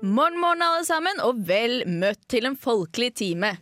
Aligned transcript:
Morgen, 0.00 0.38
morgen, 0.40 0.62
alle 0.62 0.84
sammen, 0.86 1.18
og 1.26 1.40
vel 1.42 1.80
møtt 1.90 2.20
til 2.30 2.46
en 2.46 2.54
folkelig 2.54 3.08
time. 3.18 3.56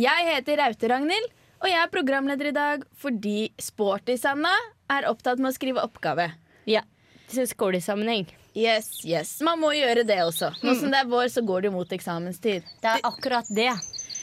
Jeg 0.00 0.28
heter 0.30 0.56
Raute 0.62 0.88
Ragnhild, 0.88 1.26
og 1.60 1.68
jeg 1.68 1.76
er 1.76 1.90
programleder 1.92 2.48
i 2.48 2.54
dag 2.56 2.86
fordi 2.96 3.50
Sporty-Sanna 3.60 4.52
er 4.94 5.04
opptatt 5.10 5.42
med 5.42 5.50
å 5.50 5.56
skrive 5.56 5.84
oppgave. 5.84 6.30
Ja, 6.64 6.80
til 7.28 7.44
skolesammenheng. 7.50 8.24
Yes, 8.56 9.02
yes. 9.04 9.34
Man 9.44 9.60
må 9.60 9.74
gjøre 9.76 10.06
det 10.08 10.22
også. 10.24 10.54
Nå 10.64 10.72
som 10.80 10.88
det 10.88 11.02
er 11.02 11.10
vår, 11.10 11.28
så 11.34 11.44
går 11.44 11.66
det 11.66 11.68
jo 11.68 11.76
mot 11.76 11.92
eksamenstid. 11.98 12.64
Det 12.80 12.94
er 12.94 13.04
akkurat 13.04 13.52
det. 13.52 13.74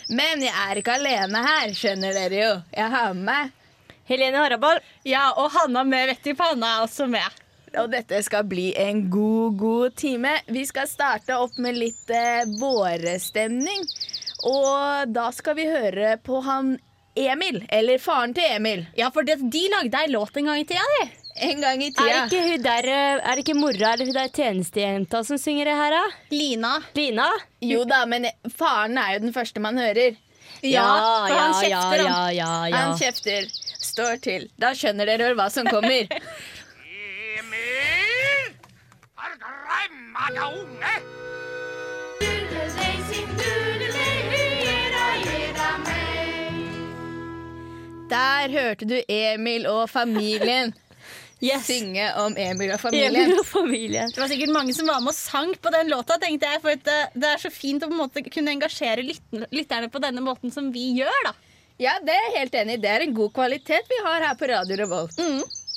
Men 0.09 0.41
jeg 0.41 0.57
er 0.65 0.81
ikke 0.81 0.97
alene 0.97 1.45
her, 1.45 1.75
skjønner 1.77 2.17
dere 2.17 2.41
jo. 2.41 2.51
Jeg 2.73 2.93
har 2.95 3.13
med 3.13 3.27
meg. 3.29 3.53
Helene 4.09 4.41
Harabal. 4.41 4.81
Ja, 5.05 5.27
og 5.37 5.53
Hanna 5.53 5.85
med 5.85 6.09
vett 6.09 6.33
i 6.33 6.35
panna 6.35 6.79
er 6.79 6.87
også 6.89 7.05
med. 7.11 7.40
Og 7.79 7.87
dette 7.93 8.17
skal 8.25 8.43
bli 8.51 8.71
en 8.75 9.05
god, 9.13 9.55
god 9.59 9.93
time. 9.95 10.33
Vi 10.51 10.65
skal 10.67 10.89
starte 10.91 11.37
opp 11.39 11.55
med 11.63 11.77
litt 11.79 12.09
eh, 12.11 12.43
vårestemning. 12.59 13.85
Og 14.49 15.07
da 15.15 15.29
skal 15.31 15.55
vi 15.55 15.67
høre 15.69 16.17
på 16.25 16.41
han 16.43 16.73
Emil, 17.15 17.61
eller 17.71 17.99
faren 17.99 18.31
til 18.35 18.47
Emil. 18.55 18.85
Ja, 18.95 19.09
for 19.11 19.23
det, 19.27 19.37
de 19.51 19.65
lagde 19.71 19.99
ei 19.99 20.07
låt 20.11 20.37
en 20.39 20.47
gang 20.47 20.61
i 20.61 20.67
tida, 20.67 20.83
de. 20.99 21.09
En 21.47 21.61
gang 21.63 21.81
i 21.83 21.87
Er 21.89 21.95
tida. 21.95 22.05
det 22.07 22.23
ikke 22.27 22.41
hun 22.49 22.63
der 22.65 22.87
eh, 22.91 23.19
Er 23.23 23.35
det 23.39 23.43
ikke 23.45 23.55
mora 23.55 23.93
eller 23.93 24.05
hun 24.09 24.15
der 24.17 24.31
tjenestejenta 24.35 25.21
som 25.27 25.39
synger 25.39 25.69
det 25.71 25.75
her, 25.79 25.95
da? 25.95 26.01
Lina. 26.35 26.73
Lina? 26.95 27.27
Jo 27.63 27.85
da, 27.87 28.01
men 28.05 28.27
faren 28.51 28.99
er 28.99 29.13
jo 29.15 29.23
den 29.29 29.35
første 29.35 29.63
man 29.63 29.79
hører. 29.79 30.17
Ja, 30.61 30.83
for 31.27 31.37
han 31.39 31.53
kjefter, 31.55 32.03
ja, 32.03 32.11
han. 32.11 32.35
ja, 32.35 32.49
ja, 32.67 32.81
Han 32.83 32.97
kjefter. 32.99 33.47
Står 33.81 34.19
til. 34.21 34.49
Da 34.61 34.73
skjønner 34.77 35.07
dere 35.09 35.31
hva 35.39 35.47
som 35.51 35.65
kommer. 35.71 36.11
Emil! 37.39 38.51
Har 39.17 39.35
deg 40.11 40.43
unge! 40.43 40.93
Der 48.11 48.51
hørte 48.51 48.87
du 48.87 48.97
Emil 49.07 49.67
og 49.71 49.89
familien 49.89 50.73
Yes. 51.41 51.63
synge 51.65 52.03
om 52.21 52.35
Emil 52.37 52.69
og 52.69 52.77
familien. 52.77 53.15
Emil 53.17 53.39
og 53.41 53.45
familien. 53.49 54.11
Det 54.13 54.21
var 54.21 54.29
sikkert 54.29 54.51
mange 54.53 54.75
som 54.77 54.85
var 54.85 54.99
med 55.01 55.09
og 55.09 55.17
sang 55.17 55.55
på 55.57 55.71
den 55.73 55.87
låta, 55.89 56.19
tenkte 56.21 56.45
jeg. 56.51 56.61
For 56.61 56.77
det, 56.85 56.97
det 57.17 57.31
er 57.31 57.41
så 57.41 57.49
fint 57.49 57.81
å 57.81 57.87
på 57.89 57.95
en 57.95 58.01
måte 58.03 58.21
kunne 58.27 58.53
engasjere 58.53 59.01
lytterne 59.01 59.89
på 59.89 60.03
denne 60.03 60.21
måten 60.21 60.53
som 60.53 60.67
vi 60.75 60.91
gjør, 60.99 61.17
da. 61.25 61.33
Ja, 61.81 61.95
det 62.05 62.13
er 62.13 62.27
jeg 62.27 62.35
helt 62.35 62.59
enig 62.61 62.75
i. 62.77 62.81
Det 62.83 62.91
er 62.93 63.07
en 63.07 63.17
god 63.17 63.33
kvalitet 63.33 63.89
vi 63.89 63.97
har 64.05 64.21
her 64.27 64.37
på 64.37 64.51
Radio 64.53 64.77
Revolt. 64.83 65.17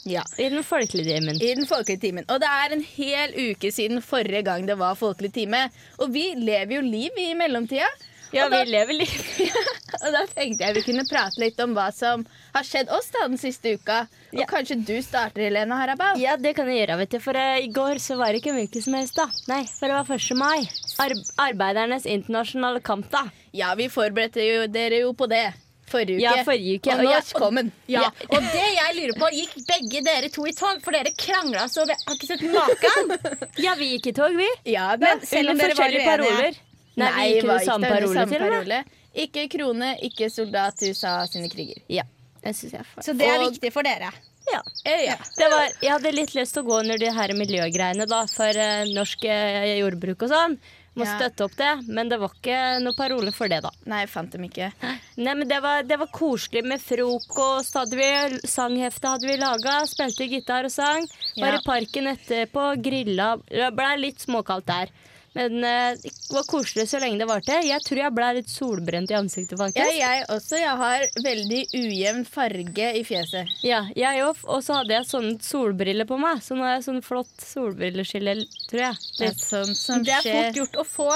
Ja. 0.04 0.22
I 0.38 0.48
den 0.52 0.64
folkelige 0.64 1.14
timen. 1.16 1.38
I 1.42 1.54
den 1.56 1.66
folkelige 1.68 2.00
timen. 2.00 2.26
Og 2.28 2.40
det 2.42 2.48
er 2.50 2.74
en 2.76 2.82
hel 2.84 3.36
uke 3.50 3.70
siden 3.72 4.02
forrige 4.04 4.42
gang 4.46 4.66
det 4.68 4.76
var 4.80 4.98
folkelig 5.00 5.32
time. 5.32 5.66
Og 5.98 6.12
vi 6.12 6.30
lever 6.36 6.76
jo 6.78 6.82
liv 6.84 7.22
i 7.24 7.30
mellomtida. 7.38 7.88
Ja, 8.34 8.48
da, 8.50 8.64
vi 8.64 8.72
lever 8.72 8.96
liv. 8.98 9.12
og 10.02 10.06
da 10.10 10.24
tenkte 10.26 10.66
jeg 10.66 10.74
vi 10.74 10.82
kunne 10.88 11.04
prate 11.06 11.38
litt 11.38 11.60
om 11.62 11.72
hva 11.76 11.86
som 11.94 12.24
har 12.54 12.66
skjedd 12.66 12.90
oss 12.92 13.06
da 13.14 13.28
den 13.30 13.38
siste 13.38 13.76
uka. 13.78 14.00
Og 14.34 14.40
Ja. 14.42 14.48
kanskje 14.50 14.80
du 14.82 14.96
starter, 15.06 15.46
Helene 15.46 15.78
Harabal? 15.78 16.18
Ja, 16.18 16.34
det 16.36 16.56
kan 16.58 16.66
jeg 16.68 16.82
gjøre, 16.82 16.98
vet 17.04 17.14
du. 17.14 17.20
For 17.22 17.38
uh, 17.38 17.60
i 17.62 17.70
går 17.70 18.02
så 18.02 18.18
var 18.18 18.34
det 18.34 18.42
ikke 18.42 18.56
hvilken 18.56 18.82
som 18.82 18.96
helst, 18.98 19.14
da. 19.20 19.28
Nei, 19.52 19.62
for 19.70 19.86
det 19.86 20.00
var 20.00 20.16
1. 20.18 20.36
mai. 20.40 20.66
Ar 21.04 21.14
arbeidernes 21.46 22.08
internasjonale 22.10 22.82
kamp, 22.82 23.06
da. 23.14 23.28
Ja, 23.54 23.70
vi 23.78 23.86
forberedte 23.92 24.42
jo 24.42 24.66
dere 24.66 25.04
jo 25.06 25.14
på 25.14 25.30
det 25.30 25.46
forrige 25.90 26.16
uke. 26.18 26.24
Ja, 26.24 26.44
forrige 26.46 26.78
uke. 26.78 26.90
Og 26.94 27.02
Nå- 27.04 27.10
hjertekommen. 27.12 27.70
Ja, 27.90 28.02
Og 28.28 28.40
det 28.52 28.66
jeg 28.76 28.96
lurer 28.98 29.18
på, 29.20 29.30
gikk 29.34 29.54
begge 29.68 30.02
dere 30.06 30.28
to 30.34 30.46
i 30.46 30.52
tog? 30.56 30.82
For 30.84 30.92
dere 30.96 31.12
krangla 31.18 31.66
så 31.70 31.86
jeg 31.86 31.96
har 32.06 32.14
ikke 32.18 32.30
sett 32.32 32.44
maken. 32.50 33.16
Ja, 33.62 33.74
vi 33.78 33.90
gikk 33.94 34.10
i 34.12 34.16
tog, 34.16 34.36
vi. 34.36 34.48
Ja. 34.72 34.90
Men 35.00 35.20
selv 35.26 35.50
om 35.54 35.58
dere 35.58 35.74
var 35.78 35.88
uenige. 35.88 36.04
paroler. 36.10 36.60
Nei, 36.96 37.10
vi 37.14 37.32
gikk 37.34 37.48
under 37.48 37.64
samme 37.64 37.88
parole, 37.90 38.26
til 38.26 38.38
parole. 38.46 38.84
Ikke 39.14 39.48
krone, 39.50 39.94
ikke 40.02 40.30
soldat, 40.30 40.82
USA 40.82 41.16
sine 41.30 41.48
kriger. 41.50 41.82
Ja, 41.88 42.02
det 42.42 42.54
jeg. 42.72 42.84
Så 43.00 43.12
det 43.16 43.26
er 43.26 43.40
Og- 43.40 43.50
viktig 43.52 43.72
for 43.72 43.82
dere. 43.86 44.12
Ja. 44.52 44.60
Ja. 44.84 45.14
Det 45.38 45.46
var, 45.50 45.68
jeg 45.80 45.90
hadde 45.90 46.10
litt 46.12 46.34
lyst 46.36 46.52
til 46.54 46.62
å 46.64 46.66
gå 46.68 46.80
under 46.82 46.98
de 47.00 47.10
her 47.10 47.32
miljøgreiene 47.32 48.06
da, 48.06 48.26
for 48.28 48.52
uh, 48.60 48.84
norsk 48.92 49.24
uh, 49.24 49.78
jordbruk 49.78 50.22
og 50.26 50.28
sånn. 50.34 50.58
Må 50.94 51.04
Ja. 51.04 51.16
støtte 51.18 51.44
opp 51.48 51.56
det, 51.58 51.88
men 51.88 52.08
det 52.08 52.20
var 52.20 52.28
ikke 52.30 52.58
noe 52.80 52.94
parole 52.94 53.32
for 53.34 53.48
det, 53.50 53.62
da. 53.64 53.70
Nei, 53.90 54.00
jeg 54.04 54.10
fant 54.12 54.30
dem 54.30 54.44
ikke. 54.46 54.68
Nei, 55.16 55.34
men 55.34 55.48
det 55.48 55.60
var, 55.60 55.82
det 55.82 55.98
var 55.98 56.06
koselig 56.14 56.62
med 56.64 56.78
frokost. 56.80 57.74
Hadde 57.74 57.96
vi, 57.98 58.38
sanghefte 58.46 59.10
hadde 59.10 59.26
vi 59.26 59.36
laga. 59.36 59.80
Spilte 59.90 60.28
gitar 60.30 60.64
og 60.64 60.70
sang. 60.70 61.06
Var 61.36 61.52
Ja. 61.52 61.58
i 61.58 61.64
parken 61.66 62.06
etterpå, 62.12 62.80
grilla. 62.80 63.36
Det 63.50 63.74
ble 63.74 63.96
litt 63.98 64.18
småkaldt 64.22 64.66
der. 64.66 64.88
Men 65.34 65.64
eh, 65.66 65.96
det 65.98 66.12
var 66.30 66.46
koselig 66.46 66.86
så 66.90 67.00
lenge 67.02 67.18
det 67.18 67.26
varte. 67.28 67.56
Jeg 67.66 67.82
tror 67.86 68.00
jeg 68.04 68.14
ble 68.14 68.28
litt 68.38 68.50
solbrent 68.52 69.10
i 69.10 69.16
ansiktet, 69.18 69.58
faktisk. 69.58 69.80
Ja, 69.82 70.14
jeg 70.14 70.26
også. 70.30 70.60
Jeg 70.60 70.76
har 70.82 71.06
veldig 71.24 71.62
ujevn 71.74 72.24
farge 72.28 72.90
i 73.00 73.02
fjeset. 73.06 73.50
Ja, 73.66 73.82
jeg 73.98 74.22
òg. 74.26 74.44
Og 74.46 74.62
så 74.66 74.78
hadde 74.80 74.94
jeg 74.94 75.08
sånne 75.10 75.38
solbriller 75.42 76.06
på 76.08 76.18
meg. 76.22 76.42
Så 76.44 76.54
nå 76.54 76.66
har 76.66 76.76
jeg 76.76 76.86
sånn 76.86 77.02
flott 77.04 77.32
solbrilleskille, 77.42 78.36
tror 78.70 78.86
jeg. 78.88 79.00
Det 79.18 79.26
er 79.26 79.34
Litt. 79.34 79.42
sånt 79.42 79.80
som 79.80 80.06
Det 80.06 80.14
er 80.20 80.28
fort 80.28 80.62
gjort 80.62 80.80
å 80.84 80.86
få. 80.86 81.10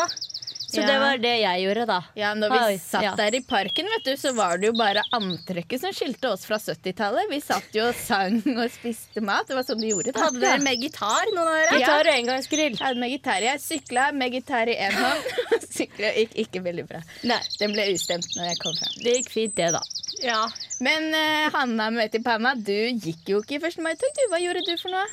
Så 0.68 0.82
Ja. 0.82 0.86
det 0.86 0.96
var 1.00 1.16
det 1.22 1.32
jeg 1.40 1.62
gjorde, 1.64 1.84
da. 1.88 1.98
Ja, 2.18 2.34
når 2.36 2.50
vi 2.52 2.58
Oi, 2.64 2.78
satt 2.82 3.02
ja. 3.06 3.12
der 3.16 3.34
i 3.38 3.40
parken, 3.40 3.86
vet 3.88 4.04
du, 4.04 4.10
så 4.20 4.34
var 4.36 4.58
det 4.60 4.68
jo 4.68 4.74
bare 4.76 5.00
antrekket 5.16 5.80
som 5.80 5.94
skilte 5.96 6.28
oss 6.34 6.44
fra 6.44 6.58
70-tallet. 6.60 7.30
Vi 7.30 7.38
satt 7.40 7.72
jo 7.72 7.86
og 7.88 7.94
sang 7.96 8.36
og 8.52 8.66
spiste 8.74 9.22
mat. 9.24 9.48
Det 9.48 9.56
var 9.56 9.64
sånn 9.64 9.80
de 9.80 9.88
gjorde. 9.94 10.12
det. 10.12 10.20
Hadde 10.20 10.42
dere 10.44 10.60
med 10.60 10.82
gitar, 10.84 11.24
noen 11.32 11.48
av 11.48 11.56
dere? 11.62 11.78
Gitar 11.80 12.10
og 12.12 12.18
engangsgrill. 12.18 12.76
Jeg 12.76 12.84
hadde 12.84 13.00
med 13.00 13.14
gitar. 13.14 13.40
Jeg 13.48 13.62
sykla 13.64 14.10
med 14.12 14.36
gitar 14.36 14.68
i 14.68 14.76
én 14.76 14.98
hånd. 14.98 15.32
Sykla 15.78 16.12
gikk 16.18 16.36
ikke 16.44 16.62
veldig 16.64 16.84
bra. 16.88 17.00
Nei, 17.28 17.40
Den 17.60 17.72
ble 17.72 17.88
ustemt 17.94 18.28
når 18.36 18.50
jeg 18.52 18.60
kom 18.60 18.76
fram. 18.76 18.94
det 19.04 19.16
gikk 19.18 19.32
fint, 19.32 19.56
det, 19.56 19.70
da. 19.72 19.80
Ja. 20.20 20.42
Men 20.84 21.08
uh, 21.14 21.48
Hanna 21.54 21.88
med 21.94 22.02
vett 22.04 22.18
i 22.18 22.22
panna, 22.24 22.52
du 22.54 22.74
gikk 22.74 23.24
jo 23.30 23.40
ikke 23.40 23.56
i 23.56 23.62
1. 23.72 23.80
mai-tog. 23.84 24.12
du. 24.18 24.24
Hva 24.32 24.40
gjorde 24.42 24.64
du 24.66 24.74
for 24.76 24.90
noe? 24.92 25.06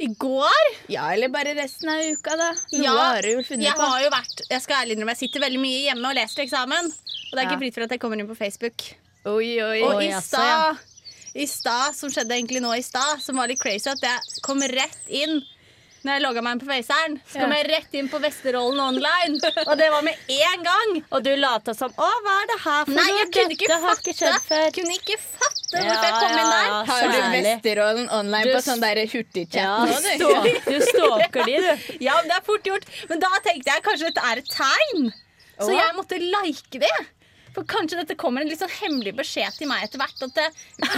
I 0.00 0.06
går 0.16 0.68
Ja, 0.88 1.10
eller 1.12 1.28
bare 1.28 1.52
resten 1.58 1.90
av 1.92 2.00
uka, 2.00 2.36
da. 2.40 2.50
Noe 2.72 2.84
Ja, 2.86 2.94
har 2.96 3.22
du 3.22 3.28
jo 3.34 3.42
funnet 3.44 3.66
jeg 3.66 3.76
på. 3.76 3.84
har 3.84 4.00
jo 4.06 4.10
vært 4.14 4.42
Jeg 4.48 4.62
skal 4.64 4.84
ærlig 4.84 4.96
innrømme, 4.96 5.12
jeg 5.16 5.22
sitter 5.28 5.44
veldig 5.44 5.60
mye 5.60 5.82
hjemme 5.88 6.08
og 6.08 6.16
leser 6.16 6.34
til 6.40 6.46
eksamen. 6.46 6.86
Og 6.88 7.32
det 7.36 7.38
er 7.38 7.44
Ja. 7.44 7.50
ikke 7.50 7.60
fritt 7.60 7.74
for 7.74 7.82
at 7.84 7.90
jeg 7.90 8.00
kommer 8.00 8.18
inn 8.20 8.28
på 8.30 8.36
Facebook. 8.38 8.80
Oi, 9.26 9.60
oi, 9.60 9.82
Og 9.84 9.94
oi. 9.96 10.06
i 10.08 10.20
stad, 10.20 10.78
stad, 11.46 11.94
som 11.94 12.08
skjedde 12.10 12.32
egentlig 12.32 12.62
nå 12.64 12.72
i 12.76 12.80
stad, 12.82 13.20
som 13.20 13.36
var 13.36 13.48
litt 13.48 13.60
crazy, 13.60 13.90
at 13.90 14.00
jeg 14.00 14.18
kom 14.42 14.58
rett 14.60 14.98
inn 15.08 15.42
når 16.04 16.14
jeg 16.16 16.22
logga 16.24 16.42
meg 16.46 16.54
inn 16.56 16.60
på 16.62 16.68
Faceren, 16.70 17.14
så 17.28 17.40
kom 17.42 17.52
jeg 17.52 17.66
rett 17.68 17.96
inn 18.00 18.08
på 18.12 18.20
Vesterålen 18.22 18.80
online. 18.80 19.50
Og 19.66 19.72
det 19.80 19.88
var 19.92 20.04
med 20.06 20.30
én 20.32 20.62
gang. 20.64 20.94
Og 21.12 21.24
du 21.26 21.30
lata 21.36 21.74
som 21.76 21.92
Å, 21.92 22.08
hva 22.24 22.36
er 22.42 22.48
det 22.52 22.58
her 22.64 22.84
for 22.88 22.94
Nei, 22.96 23.04
noe? 23.10 23.18
jeg 23.20 23.30
kunne 23.36 23.56
ikke 23.56 23.68
Dette 23.68 23.78
har 23.84 24.00
ikke 24.00 24.14
skjedd 24.16 24.32
fatte 24.36 24.48
før. 24.48 24.66
Kunne 24.78 24.96
ikke 24.96 25.18
fatte 25.20 25.84
hvorfor 25.84 26.08
jeg 26.08 26.16
kom 26.16 26.34
inn 26.40 26.50
der. 26.54 26.66
Ja, 26.70 26.80
Har 26.90 27.06
du. 27.12 27.38
Vesterålen 27.50 28.10
online 28.20 28.48
Du 28.48 28.54
på 28.56 28.62
sånn 28.64 28.82
der 28.84 29.02
hurtigchat 29.12 29.60
Ja, 29.60 29.76
nå, 29.84 30.00
du? 30.00 30.10
stå- 30.16 30.64
du 30.66 30.80
stalker 30.88 31.48
de, 31.50 31.56
du. 31.68 31.88
Ja, 32.08 32.16
men 32.20 32.32
det 32.32 32.36
er 32.40 32.44
fort 32.48 32.70
gjort. 32.72 32.88
Men 33.12 33.22
da 33.22 33.30
tenkte 33.44 33.74
jeg 33.76 33.84
kanskje 33.86 34.08
dette 34.10 34.24
er 34.32 34.42
et 34.42 34.52
tegn. 34.56 35.10
Så 35.60 35.72
jeg 35.76 35.96
måtte 35.98 36.16
like 36.22 36.80
det. 36.80 36.94
For 37.52 37.66
kanskje 37.66 37.98
dette 37.98 38.14
kommer 38.14 38.44
en 38.44 38.48
litt 38.48 38.60
sånn 38.62 38.70
hemmelig 38.80 39.12
beskjed 39.18 39.56
til 39.58 39.66
meg 39.68 39.82
etter 39.84 39.98
hvert. 39.98 40.20
At 40.22 40.36
det, 40.38 40.48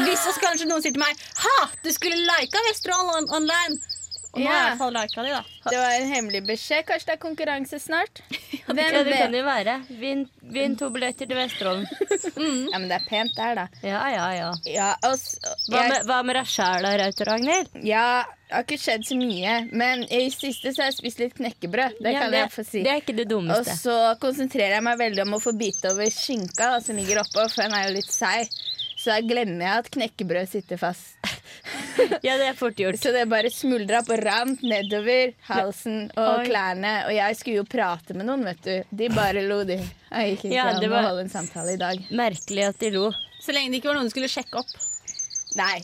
hvis 0.05 0.39
kanskje 0.43 0.67
noen 0.69 0.83
sier 0.85 0.93
til 0.93 1.01
meg 1.01 1.17
Ha! 1.43 1.55
Du 1.83 1.89
skulle 1.95 2.19
lika 2.29 2.61
Vesterålen 2.69 3.27
online. 3.33 3.81
Og 4.33 4.41
nå 4.41 4.47
har 4.49 4.55
jeg 4.57 4.65
i 4.65 4.69
hvert 4.71 4.79
fall 4.81 4.95
lika 4.97 5.23
de, 5.27 5.31
da. 5.35 5.71
Det 5.71 5.79
var 5.83 5.91
en 5.99 6.07
hemmelig 6.15 6.41
beskjed. 6.49 6.85
Kanskje 6.89 7.07
det 7.11 7.15
er 7.19 7.21
konkurranse 7.21 7.79
snart? 7.83 8.23
Hvem 8.65 8.79
Ja, 8.97 9.03
det 9.05 9.17
kan 9.19 9.35
jo 9.37 9.43
være. 9.45 9.75
Vinn 10.01 10.23
vin 10.55 10.77
to 10.81 10.89
billetter 10.95 11.29
til 11.29 11.37
Vesterålen. 11.37 11.85
Ja, 12.73 12.79
men 12.81 12.89
det 12.89 12.97
er 12.97 13.05
pent 13.09 13.35
der, 13.37 13.55
da. 13.61 13.67
Ja, 13.85 14.01
ja, 14.13 14.25
ja. 14.37 14.49
Ja, 14.73 14.87
også, 15.05 15.37
s- 15.37 15.67
Hva 15.69 15.83
jeg, 15.83 15.91
med, 15.93 16.07
hva 16.09 16.21
med 16.25 16.37
deg 16.41 16.49
sjæl, 16.49 16.87
da, 16.87 16.93
Rauter 17.03 17.29
Ragnhild? 17.29 17.69
ja, 17.85 18.07
det 18.49 18.57
har 18.57 18.65
ikke 18.67 18.77
skjedd 18.83 19.05
så 19.09 19.17
mye. 19.17 19.53
Men 19.73 20.03
i 20.13 20.23
siste 20.33 20.73
så 20.73 20.83
har 20.83 20.91
jeg 20.91 20.99
spist 20.99 21.21
litt 21.23 21.37
knekkebrød. 21.39 22.01
Det 22.05 22.13
Ja, 22.13 22.25
kan 22.27 22.35
jeg 22.37 22.51
få 22.53 22.65
si. 22.69 22.83
Det 22.85 22.91
er 22.93 23.01
ikke 23.05 23.15
det 23.21 23.29
dummeste. 23.31 23.61
Og 23.77 23.81
så 23.85 23.97
konsentrerer 24.21 24.75
jeg 24.79 24.85
meg 24.89 24.99
veldig 25.01 25.23
om 25.29 25.37
å 25.39 25.41
få 25.45 25.53
bite 25.57 25.93
over 25.93 26.09
skinka 26.13 26.73
da, 26.75 26.81
som 26.85 26.97
ligger 27.01 27.21
oppå, 27.23 27.47
for 27.53 27.65
den 27.65 27.77
er 27.79 27.87
jo 27.91 27.95
litt 28.01 28.13
seig. 28.13 28.49
Så 29.03 29.11
da 29.11 29.19
glemmer 29.27 29.65
jeg 29.67 29.83
at 29.83 29.89
knekkebrød 29.97 30.51
sitter 30.53 30.79
fast. 30.79 31.17
Ja, 32.23 32.37
det 32.39 32.47
er 32.49 32.55
fort 32.57 32.79
gjort. 32.79 32.97
Så 33.03 33.11
det 33.15 33.25
bare 33.31 33.51
smuldra 33.53 34.01
på 34.07 34.15
rant 34.19 34.63
nedover 34.65 35.33
halsen 35.49 36.05
og 36.19 36.39
Oi. 36.41 36.45
klærne. 36.47 36.93
Og 37.09 37.13
jeg 37.15 37.37
skulle 37.39 37.61
jo 37.61 37.65
prate 37.69 38.15
med 38.17 38.27
noen, 38.29 38.45
vet 38.47 38.63
du. 38.65 38.95
De 39.03 39.09
bare 39.13 39.43
lo, 39.47 39.59
de. 39.69 39.77
Jeg 39.79 40.33
gikk 40.33 40.45
ikke 40.47 40.55
Ja, 40.55 40.69
an 40.73 40.87
å 40.87 41.03
holde 41.09 41.25
en 41.27 41.33
samtale 41.33 41.75
i 41.75 41.81
dag. 41.81 42.01
Merkelig 42.15 42.65
at 42.71 42.79
de 42.83 42.93
lo. 42.95 43.09
Så 43.43 43.55
lenge 43.55 43.75
det 43.75 43.81
ikke 43.83 43.91
var 43.91 43.99
noen 43.99 44.09
du 44.11 44.15
skulle 44.15 44.31
sjekke 44.33 44.63
opp. 44.63 44.71
Nei, 45.59 45.83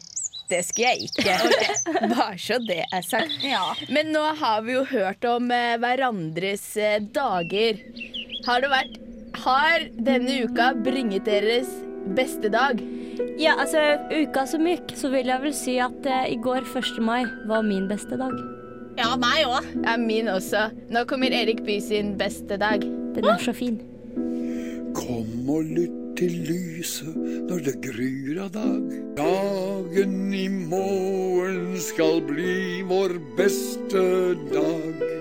det 0.51 0.63
skulle 0.69 0.95
jeg 0.95 1.11
ikke. 1.11 1.37
Bare 2.15 2.39
så 2.41 2.61
det 2.65 2.81
er 2.87 3.05
sagt. 3.07 3.35
Ja. 3.45 3.65
Men 3.93 4.15
nå 4.15 4.23
har 4.41 4.63
vi 4.67 4.79
jo 4.79 4.87
hørt 4.95 5.27
om 5.29 5.51
eh, 5.55 5.75
hverandres 5.83 6.69
eh, 6.81 7.01
dager. 7.03 7.83
Har 8.49 8.65
det 8.65 8.73
vært 8.73 8.97
Har 9.45 9.85
denne 10.09 10.41
uka 10.49 10.73
bringet 10.87 11.27
deres 11.29 11.69
beste 12.17 12.51
dag? 12.53 12.81
Ja, 13.39 13.57
altså, 13.59 13.83
uka 14.13 14.47
som 14.51 14.67
gikk, 14.67 14.95
så 14.99 15.11
vil 15.13 15.31
jeg 15.31 15.43
vel 15.43 15.55
si 15.57 15.77
at 15.83 16.07
eh, 16.07 16.33
i 16.35 16.39
går, 16.43 16.67
1. 16.67 17.03
mai, 17.05 17.25
var 17.51 17.67
min 17.67 17.89
beste 17.91 18.19
dag. 18.19 18.35
Ja, 18.99 19.13
meg 19.21 19.45
òg. 19.47 19.67
Ja, 19.85 19.95
min 20.01 20.31
også. 20.33 20.69
Nå 20.91 21.05
kommer 21.11 21.35
Erik 21.35 21.63
By 21.67 21.79
sin 21.83 22.17
beste 22.19 22.59
dag. 22.59 22.83
Den 23.15 23.31
er 23.31 23.39
så 23.43 23.55
fin. 23.55 23.79
Kom 24.97 25.51
og 25.55 25.71
lytt 25.71 25.99
til 26.19 26.35
lyset 26.49 27.15
når 27.47 27.63
det 27.69 27.77
gryr 27.85 28.41
av 28.43 28.51
dag. 28.57 28.97
Dagen 29.19 30.35
i 30.35 30.49
morgen 30.51 31.79
skal 31.83 32.19
bli 32.27 32.83
vår 32.91 33.21
beste 33.39 34.03
dag. 34.51 35.18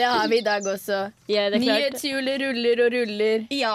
Det 0.00 0.10
har 0.10 0.28
vi 0.32 0.40
i 0.40 0.46
dag 0.46 0.68
også. 0.74 1.00
Ja, 1.30 1.48
det 1.52 1.60
er 1.60 1.66
klart. 1.66 1.82
Nyhetshjulet 1.86 2.44
ruller 2.44 2.86
og 2.86 2.94
ruller. 2.98 3.48
Ja. 3.54 3.74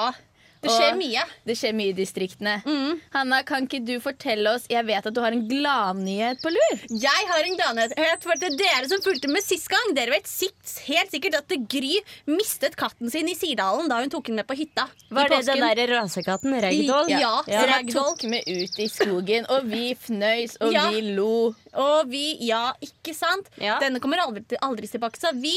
Det 0.66 0.74
skjer 0.74 0.94
Og 0.96 0.98
mye. 1.00 1.24
Det 1.46 1.56
skjer 1.60 1.74
mye 1.78 1.92
i 1.92 1.96
distriktene. 1.96 2.56
Mm. 2.66 3.02
Hanna, 3.14 3.42
kan 3.46 3.68
ikke 3.68 3.82
du 3.86 3.94
fortelle 4.02 4.56
oss 4.56 4.66
Jeg 4.72 4.86
vet 4.88 5.06
at 5.06 5.14
du 5.14 5.22
har 5.22 5.36
en 5.36 5.44
gladnyhet 5.50 6.42
på 6.42 6.52
lur. 6.54 6.86
Jeg 6.90 7.28
har 7.30 7.46
en 7.46 7.58
gladnyhet 7.60 8.26
for 8.26 8.40
til 8.42 8.58
dere 8.58 8.90
som 8.90 9.04
fulgte 9.06 9.30
med 9.32 9.46
sist 9.46 9.70
gang. 9.72 9.94
Dere 9.98 10.16
vet 10.16 10.30
sikt, 10.30 10.78
helt 10.88 11.14
sikkert 11.14 11.38
at 11.44 11.56
Gry 11.70 12.00
mistet 12.30 12.78
katten 12.80 13.12
sin 13.14 13.30
i 13.30 13.36
Sirdalen 13.38 13.90
da 13.92 14.00
hun 14.02 14.12
tok 14.14 14.32
den 14.32 14.42
med 14.42 14.48
på 14.50 14.58
hytta. 14.58 14.88
Var 15.14 15.30
det 15.32 15.44
den 15.52 15.62
derre 15.62 15.86
rasekatten? 15.94 16.58
Ragdoll? 16.66 17.14
Ja. 17.14 17.20
ja. 17.22 17.36
ja. 17.52 17.66
Ragdoll. 17.76 18.16
tok 18.16 18.26
med 18.32 18.50
ut 18.50 18.80
i 18.82 18.90
skogen, 18.92 19.46
og 19.54 19.70
vi 19.70 19.94
fnøys, 20.08 20.58
og 20.62 20.74
Ja. 20.74 20.88
vi 20.90 21.14
lo. 21.16 21.54
Og 21.76 22.10
vi 22.10 22.26
Ja, 22.46 22.72
ikke 22.82 23.14
sant? 23.16 23.48
Ja. 23.62 23.78
Denne 23.84 24.02
kommer 24.02 24.22
aldri, 24.24 24.44
aldri 24.66 24.90
tilbake, 24.90 25.20
sa 25.22 25.32
vi. 25.36 25.54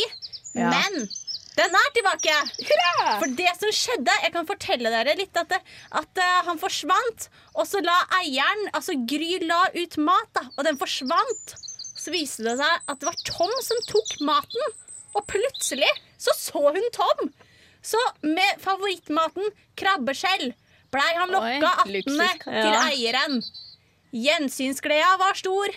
Ja. 0.57 0.71
Men 0.73 1.09
den 1.59 1.75
er 1.75 1.89
tilbake! 1.95 2.35
For 3.19 3.33
det 3.39 3.51
som 3.59 3.73
skjedde 3.75 4.15
Jeg 4.23 4.33
kan 4.35 4.47
fortelle 4.47 4.93
dere 4.95 5.17
litt 5.19 5.37
at, 5.39 5.51
det, 5.51 5.59
at 6.01 6.21
uh, 6.23 6.35
han 6.47 6.61
forsvant. 6.61 7.27
Og 7.59 7.67
så 7.67 7.83
la 7.83 7.97
eieren, 8.21 8.69
altså 8.73 8.95
Gry, 9.11 9.41
la 9.43 9.65
ut 9.75 9.97
mat, 9.99 10.31
da, 10.39 10.47
og 10.55 10.69
den 10.69 10.79
forsvant. 10.79 11.57
Så 11.99 12.15
viste 12.15 12.47
det 12.47 12.55
seg 12.61 12.87
at 12.87 13.01
det 13.01 13.09
var 13.09 13.19
Tom 13.27 13.55
som 13.65 13.83
tok 13.91 14.15
maten. 14.29 14.77
Og 15.19 15.27
plutselig 15.31 15.91
så 16.19 16.35
så 16.39 16.63
hun 16.71 16.89
Tom. 16.95 17.33
Så 17.83 17.99
med 18.23 18.63
favorittmaten 18.63 19.51
krabbeskjell 19.79 20.53
blei 20.95 21.09
han 21.17 21.33
lokka 21.35 21.73
attende 21.83 21.99
luksus. 21.99 22.39
til 22.45 22.75
Ja. 22.75 22.87
eieren. 22.87 23.43
Gjensynsgleda 24.15 25.19
var 25.21 25.37
stor, 25.37 25.75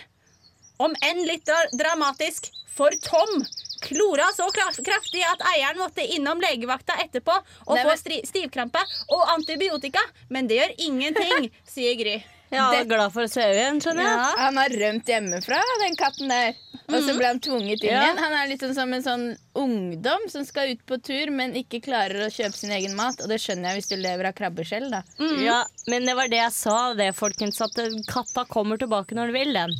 om 0.80 0.94
enn 1.04 1.26
litt 1.28 1.50
dramatisk, 1.76 2.48
for 2.72 2.94
Tom 3.04 3.42
klora 3.84 4.28
så 4.36 4.46
kraftig 4.54 5.24
at 5.28 5.42
eieren 5.54 5.80
måtte 5.82 6.04
innom 6.16 6.40
legevakta 6.42 6.96
etterpå 7.04 7.34
og 7.66 7.74
Nei, 7.76 7.82
få 7.84 7.88
men- 7.94 7.98
stri 8.04 8.20
stivkrampe 8.28 8.82
og 9.10 9.26
antibiotika. 9.36 10.00
Men 10.30 10.46
det 10.50 10.60
gjør 10.60 10.78
ingenting, 10.88 11.50
sier 11.74 11.98
Gry. 12.00 12.20
Ja, 12.52 12.66
Det- 12.70 12.84
glad 12.90 13.12
for 13.14 13.24
å 13.24 13.30
se 13.32 13.40
igjen, 13.48 13.78
skjønner 13.80 14.04
jeg. 14.04 14.16
Ja. 14.20 14.32
Han 14.44 14.58
har 14.60 14.68
rømt 14.82 15.06
hjemmefra, 15.08 15.60
den 15.80 15.94
katten 15.96 16.28
der. 16.28 16.50
Og 16.92 16.98
så 17.06 17.14
ble 17.16 17.24
han 17.30 17.38
tvunget 17.40 17.80
inn 17.80 17.88
Ja. 17.94 18.02
igjen. 18.02 18.18
Han 18.20 18.34
er 18.36 18.50
litt 18.50 18.60
sånn 18.60 18.74
som 18.76 18.92
en 18.92 19.02
sånn 19.06 19.22
ungdom 19.56 20.26
som 20.28 20.44
skal 20.44 20.74
ut 20.74 20.82
på 20.84 20.98
tur, 21.02 21.30
men 21.32 21.54
ikke 21.56 21.80
klarer 21.80 22.26
å 22.26 22.28
kjøpe 22.28 22.52
sin 22.58 22.74
egen 22.76 22.92
mat. 22.98 23.16
Og 23.24 23.30
det 23.32 23.38
skjønner 23.40 23.70
jeg 23.72 23.80
hvis 23.80 23.88
du 23.88 23.96
lever 23.96 24.28
av 24.28 24.34
krabbeskjell, 24.36 24.90
da. 24.92 25.00
Ja, 25.40 25.62
men 25.88 26.04
det 26.04 26.14
var 26.18 26.28
det 26.28 26.42
jeg 26.42 26.52
sa, 26.52 26.76
det, 26.98 27.08
folkens, 27.16 27.62
at 27.64 27.78
eh, 27.80 27.96
katta 28.12 28.44
kommer 28.52 28.76
tilbake 28.76 29.16
når 29.16 29.32
du 29.32 29.38
vil, 29.38 29.52
den. 29.56 29.72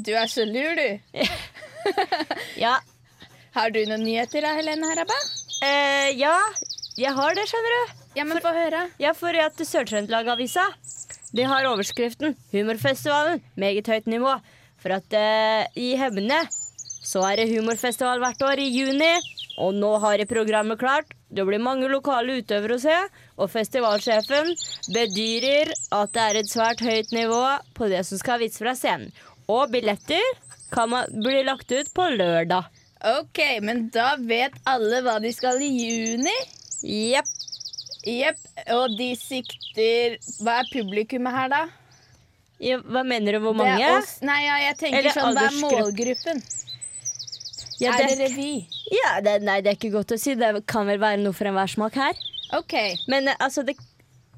Du 0.00 0.14
er 0.16 0.32
så 0.32 0.48
lur, 0.48 0.80
du. 0.80 0.88
Ja, 2.56 2.78
Har 3.56 3.70
du 3.72 3.78
noen 3.88 4.02
nyheter 4.04 4.44
da, 4.44 4.50
Helene 4.52 4.88
Herabba? 4.90 5.16
eh, 5.64 6.10
ja, 6.20 6.34
jeg 7.00 7.12
har 7.16 7.36
det, 7.38 7.46
skjønner 7.48 7.72
du. 7.72 7.94
Ja, 8.18 8.26
men 8.28 8.40
få 8.44 8.52
høre. 8.52 8.82
Ja, 9.00 9.14
for 9.16 9.32
at 9.40 9.56
Sør-Trøndelag-avisa 9.56 10.66
De 11.32 11.44
har 11.48 11.64
overskriften 11.68 12.36
'Humorfestivalen 12.52 13.40
meget 13.56 13.88
høyt 13.88 14.06
nivå'. 14.12 14.36
For 14.76 14.92
at 14.92 15.16
eh, 15.16 15.64
i 15.76 15.96
Hemne 15.96 16.42
så 17.06 17.22
er 17.30 17.40
det 17.40 17.48
humorfestival 17.54 18.20
hvert 18.20 18.42
år 18.44 18.60
i 18.60 18.68
juni. 18.68 19.12
Og 19.58 19.72
nå 19.74 19.96
har 20.04 20.18
de 20.18 20.26
programmet 20.28 20.78
klart. 20.78 21.16
Det 21.32 21.44
blir 21.48 21.62
mange 21.62 21.88
lokale 21.88 22.42
utøvere 22.42 22.76
å 22.76 22.82
se. 22.82 22.96
Og 23.40 23.48
festivalsjefen 23.50 24.52
bedyrer 24.92 25.72
at 25.96 26.12
det 26.12 26.24
er 26.28 26.40
et 26.42 26.50
svært 26.52 26.84
høyt 26.84 27.12
nivå 27.16 27.44
på 27.78 27.88
det 27.88 28.04
som 28.04 28.20
skal 28.20 28.42
vises 28.42 28.60
fra 28.60 28.76
scenen. 28.76 29.12
Og 29.48 29.70
billetter 29.72 30.20
kan 30.74 30.90
man, 30.90 31.08
bli 31.24 31.40
lagt 31.46 31.72
ut 31.72 31.88
på 31.94 32.10
lørdag. 32.18 32.68
Ok, 33.04 33.38
men 33.62 33.88
da 33.92 34.14
vet 34.18 34.54
alle 34.64 35.02
hva 35.04 35.18
de 35.20 35.32
skal 35.36 35.60
i 35.62 35.68
juni. 35.68 36.32
Jepp. 36.86 37.28
Jepp. 38.06 38.38
Og 38.76 38.94
de 38.96 39.08
sikter 39.18 40.14
Hva 40.40 40.60
er 40.62 40.68
publikummet 40.70 41.34
her, 41.34 41.48
da? 41.50 41.60
Ja, 42.62 42.78
Hva 42.80 43.02
mener 43.04 43.36
du, 43.36 43.40
hvor 43.44 43.56
Det 43.56 43.64
mange? 43.64 43.88
oss. 43.98 44.16
Nei, 44.24 44.38
ja, 44.46 44.56
jeg 44.68 44.78
tenker 44.80 44.98
Eller 45.00 45.16
sånn, 45.16 45.34
Hva 45.36 45.48
er 45.48 45.58
målgruppen? 45.60 46.40
Ja, 47.82 47.92
er 47.98 48.06
det 48.08 48.30
revy? 48.30 48.52
Ja, 48.94 49.18
det, 49.20 49.34
nei, 49.44 49.58
det 49.60 49.74
er 49.74 49.76
ikke 49.76 49.92
godt 49.98 50.14
å 50.14 50.20
si. 50.20 50.32
Det 50.38 50.48
kan 50.70 50.86
vel 50.88 51.02
være 51.02 51.20
noe 51.20 51.36
for 51.36 51.50
enhver 51.50 51.68
smak 51.68 51.98
her. 52.00 52.16
Ok. 52.56 52.72
Men 53.10 53.28
eh, 53.28 53.36
altså, 53.42 53.66
det 53.66 53.74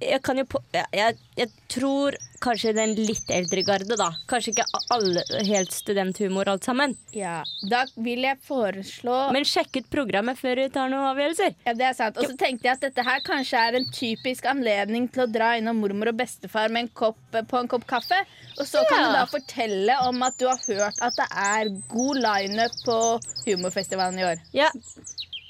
jeg 0.00 0.22
kan 0.22 0.38
jo 0.38 0.44
på, 0.46 0.60
jeg, 0.74 1.16
jeg, 1.38 1.50
tror 1.68 2.14
kanskje 2.40 2.70
den 2.76 2.92
litt 2.96 3.28
eldre 3.34 3.64
garde, 3.66 3.96
da. 3.98 4.06
Kanskje 4.30 4.52
ikke 4.54 4.66
alle 4.94 5.24
helt 5.48 5.72
studenthumor 5.74 6.48
alt 6.52 6.64
sammen. 6.68 6.94
Ja, 7.12 7.40
Da 7.68 7.82
vil 7.98 8.22
jeg 8.22 8.38
foreslå 8.46 9.16
Men 9.34 9.46
sjekk 9.48 9.80
ut 9.80 9.88
programmet 9.90 10.38
før 10.38 10.62
du 10.62 10.68
tar 10.72 10.88
noen 10.92 11.08
avgjørelser. 11.10 11.56
Ja, 11.66 11.74
det 11.76 11.88
er 11.90 11.96
sant. 11.98 12.16
Og 12.20 12.30
så 12.30 12.38
tenkte 12.38 12.68
jeg 12.68 12.78
at 12.78 12.86
dette 12.86 13.04
her 13.04 13.20
kanskje 13.26 13.58
er 13.58 13.78
en 13.80 13.88
typisk 13.92 14.46
anledning 14.48 15.10
til 15.12 15.26
å 15.26 15.30
dra 15.30 15.52
innom 15.58 15.82
mormor 15.82 16.12
og 16.12 16.20
bestefar 16.22 16.70
med 16.70 16.86
en 16.86 16.92
kopp, 17.02 17.18
på 17.34 17.60
en 17.60 17.70
kopp 17.70 17.86
kaffe. 17.90 18.22
Og 18.58 18.64
så 18.66 18.84
kan 18.88 19.02
Ja. 19.02 19.06
du 19.06 19.18
da 19.18 19.26
fortelle 19.26 19.98
om 20.08 20.22
at 20.22 20.38
du 20.38 20.46
har 20.46 20.58
hørt 20.68 21.02
at 21.02 21.18
det 21.18 21.28
er 21.30 21.74
god 21.90 22.22
lineup 22.22 22.78
på 22.86 22.98
humorfestivalen 23.46 24.18
i 24.22 24.28
år. 24.30 24.44
Ja, 24.54 24.70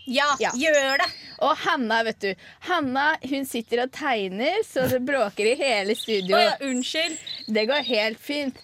Ja, 0.09 0.29
Ja. 0.41 0.51
gjør 0.57 0.99
det! 1.03 1.09
Og 1.45 1.57
Hanna, 1.67 2.03
vet 2.07 2.19
du. 2.25 2.31
Hanna 2.67 3.11
hun 3.29 3.45
sitter 3.47 3.85
og 3.85 3.93
tegner 3.95 4.63
så 4.67 4.87
det 4.91 5.03
bråker 5.07 5.53
i 5.53 5.55
hele 5.61 5.95
studio. 5.99 6.37
Oh, 6.37 6.43
ja, 6.43 6.57
unnskyld. 6.65 7.19
Det 7.55 7.67
går 7.69 7.85
helt 7.91 8.19
fint. 8.25 8.57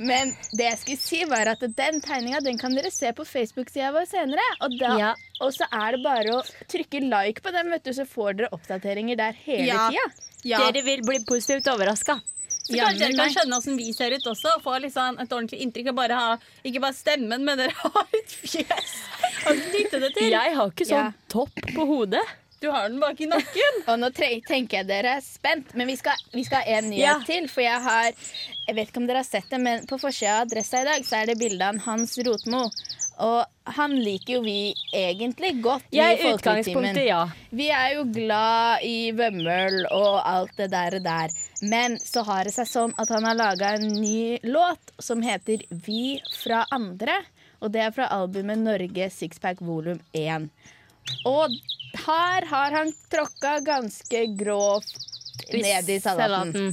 Men 0.00 0.30
det 0.56 0.64
jeg 0.64 0.78
skulle 0.80 1.00
si 1.02 1.24
var 1.28 1.48
at 1.50 1.60
den 1.76 1.98
tegninga 2.00 2.40
den 2.40 2.56
kan 2.58 2.72
dere 2.74 2.90
se 2.94 3.10
på 3.12 3.24
Facebook-sida 3.26 3.90
vår 3.92 4.06
senere. 4.08 4.44
Og, 4.64 4.76
da, 4.80 4.92
Ja. 4.98 5.14
og 5.40 5.52
så 5.52 5.66
er 5.70 5.96
det 5.96 6.02
bare 6.04 6.36
å 6.38 6.42
trykke 6.70 7.02
like 7.10 7.42
på 7.42 7.52
den, 7.52 7.70
vet 7.70 7.84
du, 7.84 7.90
så 7.92 8.06
får 8.08 8.36
dere 8.38 8.48
oppdateringer 8.52 9.16
der 9.16 9.32
hele 9.44 9.66
Ja. 9.66 9.88
tida. 9.90 10.00
Ja. 10.44 10.58
Dere 10.70 10.82
vil 10.84 11.02
bli 11.02 11.18
positivt 11.28 11.66
overraska. 11.68 12.20
Så 12.70 12.76
Jamen, 12.78 12.98
kanskje 13.00 13.06
dere 13.10 13.16
kan 13.18 13.32
skjønne 13.34 13.56
åssen 13.58 13.78
vi 13.80 13.92
ser 13.96 14.14
ut 14.14 14.26
også. 14.30 14.52
Og 14.56 14.62
få 14.62 14.76
liksom 14.84 15.18
et 15.18 15.32
ordentlig 15.34 15.60
inntrykk. 15.64 15.88
Og 15.90 15.96
bare 15.98 16.18
ha, 16.20 16.36
ikke 16.64 16.82
bare 16.84 16.94
stemmen, 16.94 17.42
men 17.44 17.58
dere 17.58 17.74
har 17.82 18.06
et 18.20 18.36
fjes 18.44 18.92
å 19.50 19.56
knyttet 19.56 19.98
det 20.06 20.12
til. 20.18 20.30
Jeg 20.30 20.54
har 20.60 20.70
ikke 20.70 20.86
sånn 20.86 21.10
Ja. 21.10 21.12
topp 21.32 21.58
på 21.74 21.86
hodet. 21.88 22.22
Du 22.60 22.66
har 22.70 22.90
den 22.90 23.00
bak 23.00 23.18
i 23.24 23.26
nakken. 23.26 23.76
Og 23.88 23.98
nå 24.02 24.10
tre 24.12 24.28
tenker 24.46 24.82
jeg 24.82 24.86
dere 24.90 25.14
er 25.16 25.22
spent, 25.24 25.70
men 25.74 25.88
vi 25.88 25.94
skal, 25.96 26.12
vi 26.34 26.42
skal 26.44 26.60
ha 26.60 26.78
en 26.78 26.90
nyhet 26.92 27.00
Ja. 27.06 27.14
til. 27.26 27.48
For 27.48 27.64
jeg 27.64 27.80
har 27.82 28.12
Jeg 28.68 28.76
vet 28.76 28.90
ikke 28.92 29.00
om 29.00 29.06
dere 29.08 29.22
har 29.24 29.26
sett 29.26 29.48
det, 29.50 29.58
men 29.58 29.86
på 29.88 29.96
forsida 29.98 30.36
av 30.36 30.46
Adressa 30.46 30.82
i 30.84 30.84
dag 30.86 31.02
så 31.08 31.16
er 31.22 31.26
det 31.32 31.38
bilde 31.40 31.64
av 31.66 31.78
Hans 31.88 32.12
Rotmo. 32.22 32.68
Og 33.20 33.72
han 33.76 33.96
liker 33.98 34.36
jo 34.36 34.42
vi 34.44 34.74
egentlig 34.94 35.60
godt. 35.64 35.82
Jeg 35.92 36.20
i 36.20 36.22
i 36.22 36.32
utgangspunktet, 36.36 37.02
ja. 37.08 37.24
Vi 37.50 37.66
er 37.74 37.96
jo 37.96 38.04
glad 38.14 38.84
i 38.86 39.10
vømmøl 39.16 39.86
og 39.90 40.20
alt 40.24 40.54
det 40.60 40.70
der 40.70 40.96
og 41.00 41.02
der. 41.04 41.34
Men 41.60 41.98
så 42.00 42.22
har 42.24 42.48
det 42.48 42.54
seg 42.54 42.68
sånn 42.68 42.94
at 43.00 43.10
han 43.12 43.26
har 43.28 43.36
laga 43.36 43.74
en 43.76 43.88
ny 44.00 44.38
låt 44.48 44.92
som 44.98 45.22
heter 45.22 45.64
Vi 45.84 46.20
fra 46.40 46.64
andre. 46.72 47.20
Og 47.60 47.72
det 47.74 47.82
er 47.84 47.92
fra 47.92 48.08
albumet 48.14 48.62
Norge 48.62 49.10
Sixpack 49.12 49.60
volum 49.60 50.00
1. 50.16 50.48
Og 51.28 51.56
her 52.06 52.46
har 52.48 52.76
han 52.78 52.92
tråkka 53.12 53.58
ganske 53.66 54.24
grovt 54.40 54.96
ned 55.52 55.90
i 55.90 55.98
salaten. 56.00 56.72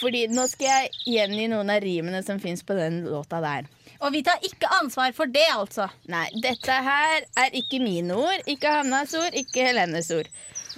Fordi 0.00 0.26
nå 0.32 0.46
skal 0.48 0.70
jeg 0.70 1.16
gjengi 1.16 1.48
noen 1.50 1.72
av 1.72 1.82
rimene 1.82 2.22
som 2.24 2.38
fins 2.40 2.62
på 2.64 2.76
den 2.78 3.02
låta 3.08 3.40
der. 3.42 3.66
Og 4.00 4.14
vi 4.14 4.22
tar 4.24 4.40
ikke 4.46 4.70
ansvar 4.78 5.12
for 5.16 5.28
det, 5.28 5.48
altså. 5.52 5.90
Nei, 6.08 6.26
dette 6.40 6.72
her 6.72 7.26
er 7.42 7.56
ikke 7.58 7.82
mine 7.82 8.16
ord, 8.16 8.46
ikke 8.48 8.78
Hannas 8.78 9.12
ord, 9.18 9.36
ikke 9.36 9.66
Helenes 9.66 10.08
ord. 10.14 10.30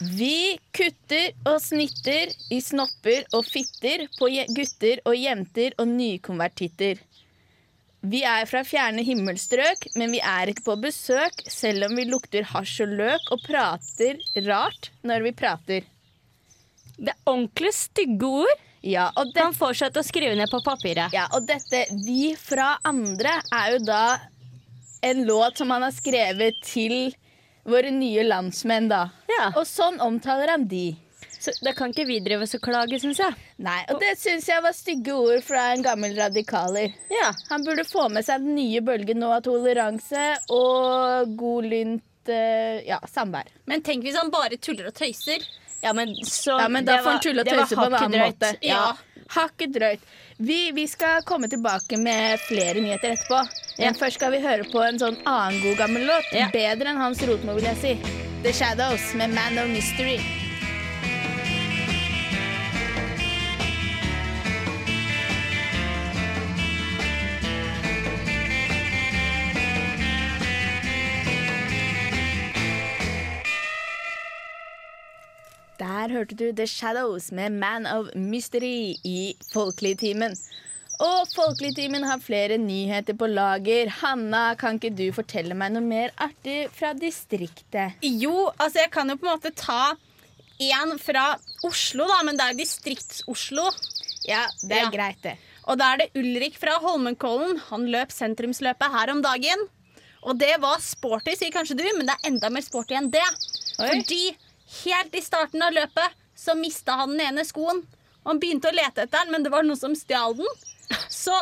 Vi 0.03 0.59
kutter 0.75 1.31
og 1.47 1.61
snitter 1.63 2.33
i 2.51 2.59
snopper 2.65 3.27
og 3.37 3.45
fitter 3.47 4.09
på 4.17 4.29
gutter 4.57 5.03
og 5.07 5.15
jenter 5.15 5.77
og 5.79 5.91
nykonvertitter. 5.93 6.99
Vi 8.03 8.25
er 8.27 8.49
fra 8.51 8.65
fjerne 8.67 9.05
himmelstrøk, 9.07 9.87
men 9.95 10.11
vi 10.11 10.19
er 10.19 10.51
ikke 10.51 10.65
på 10.67 10.75
besøk, 10.83 11.45
selv 11.47 11.87
om 11.87 11.95
vi 11.95 12.09
lukter 12.09 12.49
hasj 12.51 12.83
og 12.83 12.97
løk 12.99 13.31
og 13.31 13.45
prater 13.47 14.19
rart 14.49 14.91
når 15.07 15.29
vi 15.29 15.35
prater. 15.39 15.87
Det 16.99 17.13
er 17.15 17.31
ordentlig 17.31 17.71
stygge 17.77 18.35
ord. 18.43 18.67
Ja, 18.83 19.13
og, 19.15 19.31
det, 19.31 19.45
Han 19.45 19.55
fortsetter 19.55 20.03
å 20.03 20.07
skrive 20.07 20.35
ned 20.35 20.51
på 20.51 20.59
papiret. 20.67 21.15
ja, 21.15 21.29
og 21.37 21.47
dette 21.47 21.85
Vi 22.03 22.35
fra 22.35 22.81
andre 22.83 23.37
er 23.55 23.77
jo 23.77 23.85
da 23.87 24.19
en 25.07 25.23
låt 25.27 25.63
som 25.63 25.71
han 25.71 25.87
har 25.87 25.95
skrevet 25.95 26.59
til 26.67 27.15
våre 27.69 27.91
nye 27.95 28.25
landsmenn, 28.27 28.89
da. 28.91 29.07
Ja. 29.31 29.53
Og 29.57 29.67
sånn 29.69 30.01
omtaler 30.03 30.51
han 30.55 30.69
de. 30.69 30.93
Så 31.43 31.51
da 31.65 31.73
kan 31.75 31.91
ikke 31.91 32.05
vi 32.07 32.21
drive 32.23 32.47
oss 32.47 32.55
og 32.55 32.63
klage, 32.63 33.01
syns 33.03 33.19
jeg. 33.19 33.35
Nei, 33.63 33.81
og 33.91 33.99
det 34.03 34.13
syns 34.21 34.47
jeg 34.47 34.63
var 34.63 34.75
stygge 34.77 35.15
ord 35.15 35.43
fra 35.43 35.73
en 35.73 35.83
gammel 35.83 36.15
radikaler. 36.15 36.95
Ja. 37.11 37.33
Han 37.51 37.65
burde 37.67 37.83
få 37.89 38.07
med 38.15 38.23
seg 38.27 38.45
den 38.45 38.55
nye 38.55 38.83
bølgen 38.85 39.19
nå 39.23 39.33
av 39.35 39.43
toleranse 39.47 40.29
og 40.55 41.35
godlynt 41.41 42.31
uh, 42.31 42.79
ja, 42.87 43.01
samvær. 43.11 43.51
Men 43.67 43.83
tenk 43.83 44.07
hvis 44.07 44.19
han 44.21 44.31
bare 44.31 44.61
tuller 44.63 44.93
og 44.93 44.95
tøyser. 44.95 45.43
Ja, 45.83 45.91
men, 45.99 46.15
så, 46.23 46.61
Ja, 46.63 46.69
men 46.71 46.87
da 46.87 47.01
får 47.03 47.17
han 47.17 47.25
tulle 47.27 47.43
og 47.43 47.51
tøyse 47.51 47.75
på 47.75 47.89
en 47.89 47.99
annen 47.99 48.15
drøyt. 48.15 48.39
måte. 48.39 48.53
Ja. 48.63 48.85
Hakket 49.35 49.75
drøyt. 49.75 50.07
Vi, 50.39 50.61
vi 50.77 50.87
skal 50.87 51.27
komme 51.27 51.51
tilbake 51.51 51.99
med 51.99 52.39
flere 52.47 52.79
nyheter 52.79 53.17
etterpå. 53.17 53.43
Men 53.79 53.95
først 53.97 54.21
skal 54.21 54.33
vi 54.35 54.43
høre 54.45 54.67
på 54.69 54.83
en 54.85 55.01
sånn 55.01 55.17
annen 55.25 55.63
god 55.65 55.81
gammel 55.81 56.07
låt. 56.11 56.29
Bedre 56.55 56.93
enn 56.93 57.01
Hans 57.01 57.23
Rotmo, 57.27 57.57
vil 57.59 57.71
jeg 57.71 57.81
si. 57.81 57.97
The 58.45 58.53
Shadows 58.53 59.13
med 59.19 59.35
Man 59.35 59.59
of 59.63 59.71
Mystery. 59.73 60.21
Der 75.83 76.11
hørte 76.11 76.35
du 76.35 76.53
The 76.57 76.67
Shadows 76.67 77.33
med 77.33 77.51
Man 77.51 77.87
of 77.87 78.07
Mystery 78.15 78.95
i 79.05 79.35
Folkeligtimen. 79.53 80.37
Og 81.01 81.27
Folkeligtimen 81.33 82.05
har 82.07 82.21
flere 82.23 82.59
nyheter 82.61 83.17
på 83.19 83.27
lager. 83.31 83.89
Hanna, 84.03 84.55
kan 84.61 84.77
ikke 84.79 84.93
du 84.95 85.07
fortelle 85.17 85.55
meg 85.59 85.73
noe 85.75 85.83
mer 85.83 86.13
artig 86.23 86.69
fra 86.77 86.93
distriktet? 86.95 87.97
Jo, 88.05 88.51
altså 88.59 88.83
jeg 88.85 88.91
kan 88.95 89.09
jo 89.11 89.17
på 89.17 89.27
en 89.27 89.33
måte 89.35 89.55
ta 89.57 89.95
en 90.63 90.99
fra 91.03 91.33
Oslo, 91.67 92.07
da, 92.07 92.21
men 92.23 92.37
det 92.39 92.45
er 92.45 92.53
jo 92.55 92.61
Distrikts-Oslo. 92.61 93.65
Ja, 94.29 94.45
det 94.69 94.77
er 94.79 94.85
Ja. 94.85 94.91
greit, 94.91 95.23
det. 95.23 95.37
Og 95.67 95.79
da 95.79 95.93
er 95.93 95.97
det 95.99 96.11
Ulrik 96.15 96.57
fra 96.59 96.79
Holmenkollen. 96.83 97.57
Han 97.71 97.87
løp 97.91 98.11
sentrumsløpet 98.11 98.91
her 98.93 99.11
om 99.11 99.23
dagen. 99.23 99.67
Og 100.23 100.39
det 100.39 100.61
var 100.61 100.79
sporty, 100.79 101.35
sier 101.35 101.51
kanskje 101.51 101.77
du, 101.79 101.85
men 101.97 102.07
det 102.07 102.15
er 102.15 102.31
enda 102.31 102.51
mer 102.51 102.63
sporty 102.63 102.95
enn 102.95 103.11
det. 103.11 103.25
Oi. 103.81 103.89
Fordi 103.89 104.37
helt 104.85 105.15
i 105.15 105.21
starten 105.21 105.63
av 105.63 105.73
løpet 105.73 106.15
så 106.37 106.55
mista 106.59 106.93
han 107.01 107.11
den 107.17 107.21
ene 107.27 107.45
skoen. 107.45 107.83
Og 108.23 108.27
han 108.31 108.39
begynte 108.43 108.71
å 108.71 108.75
lete 108.75 109.03
etter 109.03 109.19
den, 109.25 109.33
men 109.33 109.43
det 109.43 109.51
var 109.51 109.63
noen 109.67 109.79
som 109.79 109.95
stjal 109.99 110.37
den. 110.37 110.47
Så 111.23 111.37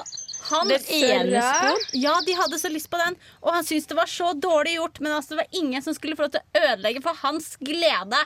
han 0.51 0.69
Den 0.69 0.83
ene 0.89 1.41
skoen? 1.45 1.87
Ja, 2.01 2.17
de 2.27 2.35
hadde 2.37 2.59
så 2.59 2.69
lyst 2.73 2.91
på 2.91 2.99
den. 3.01 3.17
Og 3.45 3.55
han 3.55 3.65
syntes 3.67 3.89
det 3.91 3.97
var 3.99 4.11
så 4.11 4.33
dårlig 4.37 4.77
gjort, 4.79 5.01
men 5.01 5.13
altså, 5.17 5.35
det 5.35 5.43
var 5.45 5.63
ingen 5.63 5.83
som 5.85 5.97
skulle 5.97 6.17
få 6.19 6.27
lov 6.27 6.35
til 6.37 6.43
å 6.45 6.63
ødelegge 6.73 7.03
for 7.05 7.21
hans 7.25 7.55
glede. 7.61 8.21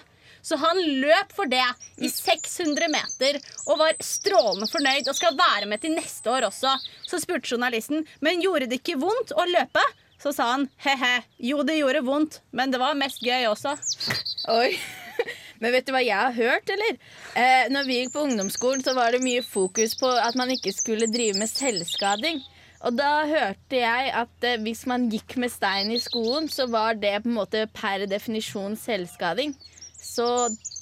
Så 0.45 0.59
han 0.61 0.81
løp 1.01 1.31
for 1.33 1.49
det 1.49 1.65
i 2.05 2.09
600 2.13 2.91
meter 2.93 3.39
og 3.65 3.79
var 3.81 3.95
strålende 4.05 4.69
fornøyd 4.69 5.09
og 5.09 5.17
skal 5.17 5.39
være 5.39 5.69
med 5.71 5.81
til 5.81 5.95
neste 5.97 6.29
år 6.29 6.51
også. 6.51 6.75
Så 7.09 7.21
spurte 7.23 7.49
journalisten 7.55 8.05
men 8.21 8.43
gjorde 8.45 8.69
det 8.69 8.83
ikke 8.83 8.99
vondt 9.01 9.33
å 9.33 9.47
løpe. 9.49 9.85
Så 10.21 10.35
sa 10.37 10.51
han 10.53 10.69
he-he, 10.85 11.15
jo 11.49 11.65
det 11.65 11.79
gjorde 11.81 12.05
vondt, 12.05 12.39
men 12.53 12.71
det 12.73 12.81
var 12.81 12.97
mest 12.97 13.25
gøy 13.25 13.49
også. 13.51 13.75
Oi. 14.53 14.77
Men 15.63 15.75
vet 15.75 15.87
du 15.87 15.93
hva 15.95 16.03
jeg 16.05 16.19
har 16.19 16.35
hørt, 16.35 16.71
eller? 16.75 16.99
Eh, 17.39 17.69
når 17.73 17.87
vi 17.89 18.01
gikk 18.01 18.15
på 18.15 18.25
ungdomsskolen, 18.27 18.83
så 18.85 18.95
var 18.97 19.15
det 19.15 19.23
mye 19.25 19.45
fokus 19.47 19.95
på 20.01 20.11
at 20.11 20.37
man 20.39 20.51
ikke 20.55 20.73
skulle 20.75 21.11
drive 21.13 21.39
med 21.39 21.51
selvskading. 21.51 22.43
Og 22.85 22.97
da 22.99 23.25
hørte 23.29 23.79
jeg 23.81 24.11
at 24.13 24.45
eh, 24.45 24.59
hvis 24.65 24.85
man 24.91 25.07
gikk 25.13 25.39
med 25.41 25.53
stein 25.53 25.93
i 25.95 26.01
skoen, 26.03 26.51
så 26.53 26.67
var 26.71 26.99
det 27.01 27.17
på 27.25 27.31
en 27.31 27.39
måte 27.39 27.65
per 27.73 28.05
definisjon 28.11 28.77
selvskading. 28.77 29.55
Så 30.05 30.27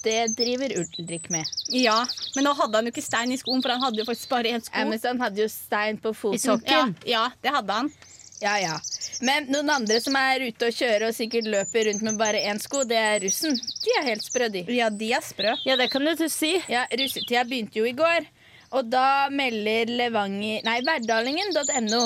det 0.03 0.33
driver 0.35 0.73
Ulrik 0.81 1.29
med. 1.31 1.47
Ja, 1.71 2.01
Men 2.35 2.43
nå 2.43 2.51
hadde 2.59 2.75
han 2.75 2.89
jo 2.89 2.91
ikke 2.91 3.05
stein 3.05 3.31
i 3.31 3.37
skoen, 3.39 3.61
for 3.63 3.71
han 3.71 3.85
hadde 3.85 4.01
jo 4.01 4.07
faktisk 4.09 4.33
bare 4.33 4.51
én 4.51 4.63
sko. 4.63 4.75
Ja, 4.75 4.89
men 4.89 4.99
han 4.99 5.21
hadde 5.23 5.45
jo 5.45 5.47
stein 5.51 6.01
på 6.03 6.11
foten. 6.11 6.35
I 6.35 6.43
sokken. 6.43 6.97
Ja, 7.07 7.13
ja, 7.13 7.23
det 7.45 7.53
hadde 7.55 7.77
han. 7.77 7.93
Ja, 8.43 8.57
ja. 8.59 8.75
Men 9.23 9.45
noen 9.47 9.69
andre 9.71 10.01
som 10.03 10.15
er 10.19 10.43
ute 10.43 10.67
og 10.67 10.75
kjører 10.75 11.07
og 11.07 11.15
sikkert 11.15 11.47
løper 11.47 11.87
rundt 11.87 12.03
med 12.03 12.17
bare 12.19 12.41
én 12.49 12.59
sko, 12.59 12.81
det 12.87 12.97
er 12.99 13.21
russen. 13.23 13.55
De 13.55 13.93
er 13.99 14.09
helt 14.09 14.25
sprø, 14.25 14.49
de. 14.51 14.65
Ja, 14.75 14.89
de 14.91 15.11
er 15.15 15.23
sprø. 15.23 15.53
Ja, 15.63 15.77
det 15.79 15.87
kan 15.93 16.03
du 16.03 16.25
si. 16.27 16.57
Ja, 16.71 16.83
russetida 16.91 17.45
begynte 17.47 17.79
jo 17.79 17.87
i 17.87 17.95
går. 17.95 18.27
Og 18.73 18.89
da 18.89 19.29
melder 19.29 19.91
Levanger 19.93 20.65
Nei, 20.65 20.79
Verdalingen.no 20.83 22.01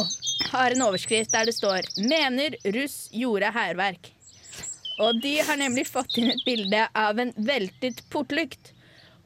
har 0.52 0.76
en 0.76 0.86
overskrift 0.90 1.32
der 1.34 1.48
det 1.48 1.56
står 1.56 1.88
'Mener 1.98 2.58
russ 2.76 3.10
gjorde 3.12 3.50
hærverk'. 3.56 4.12
Og 5.00 5.22
de 5.22 5.38
har 5.40 5.58
nemlig 5.58 5.88
fått 5.88 6.18
inn 6.18 6.30
et 6.30 6.46
bilde 6.46 6.88
av 6.94 7.20
en 7.20 7.34
veltet 7.38 8.04
portlykt. 8.14 8.74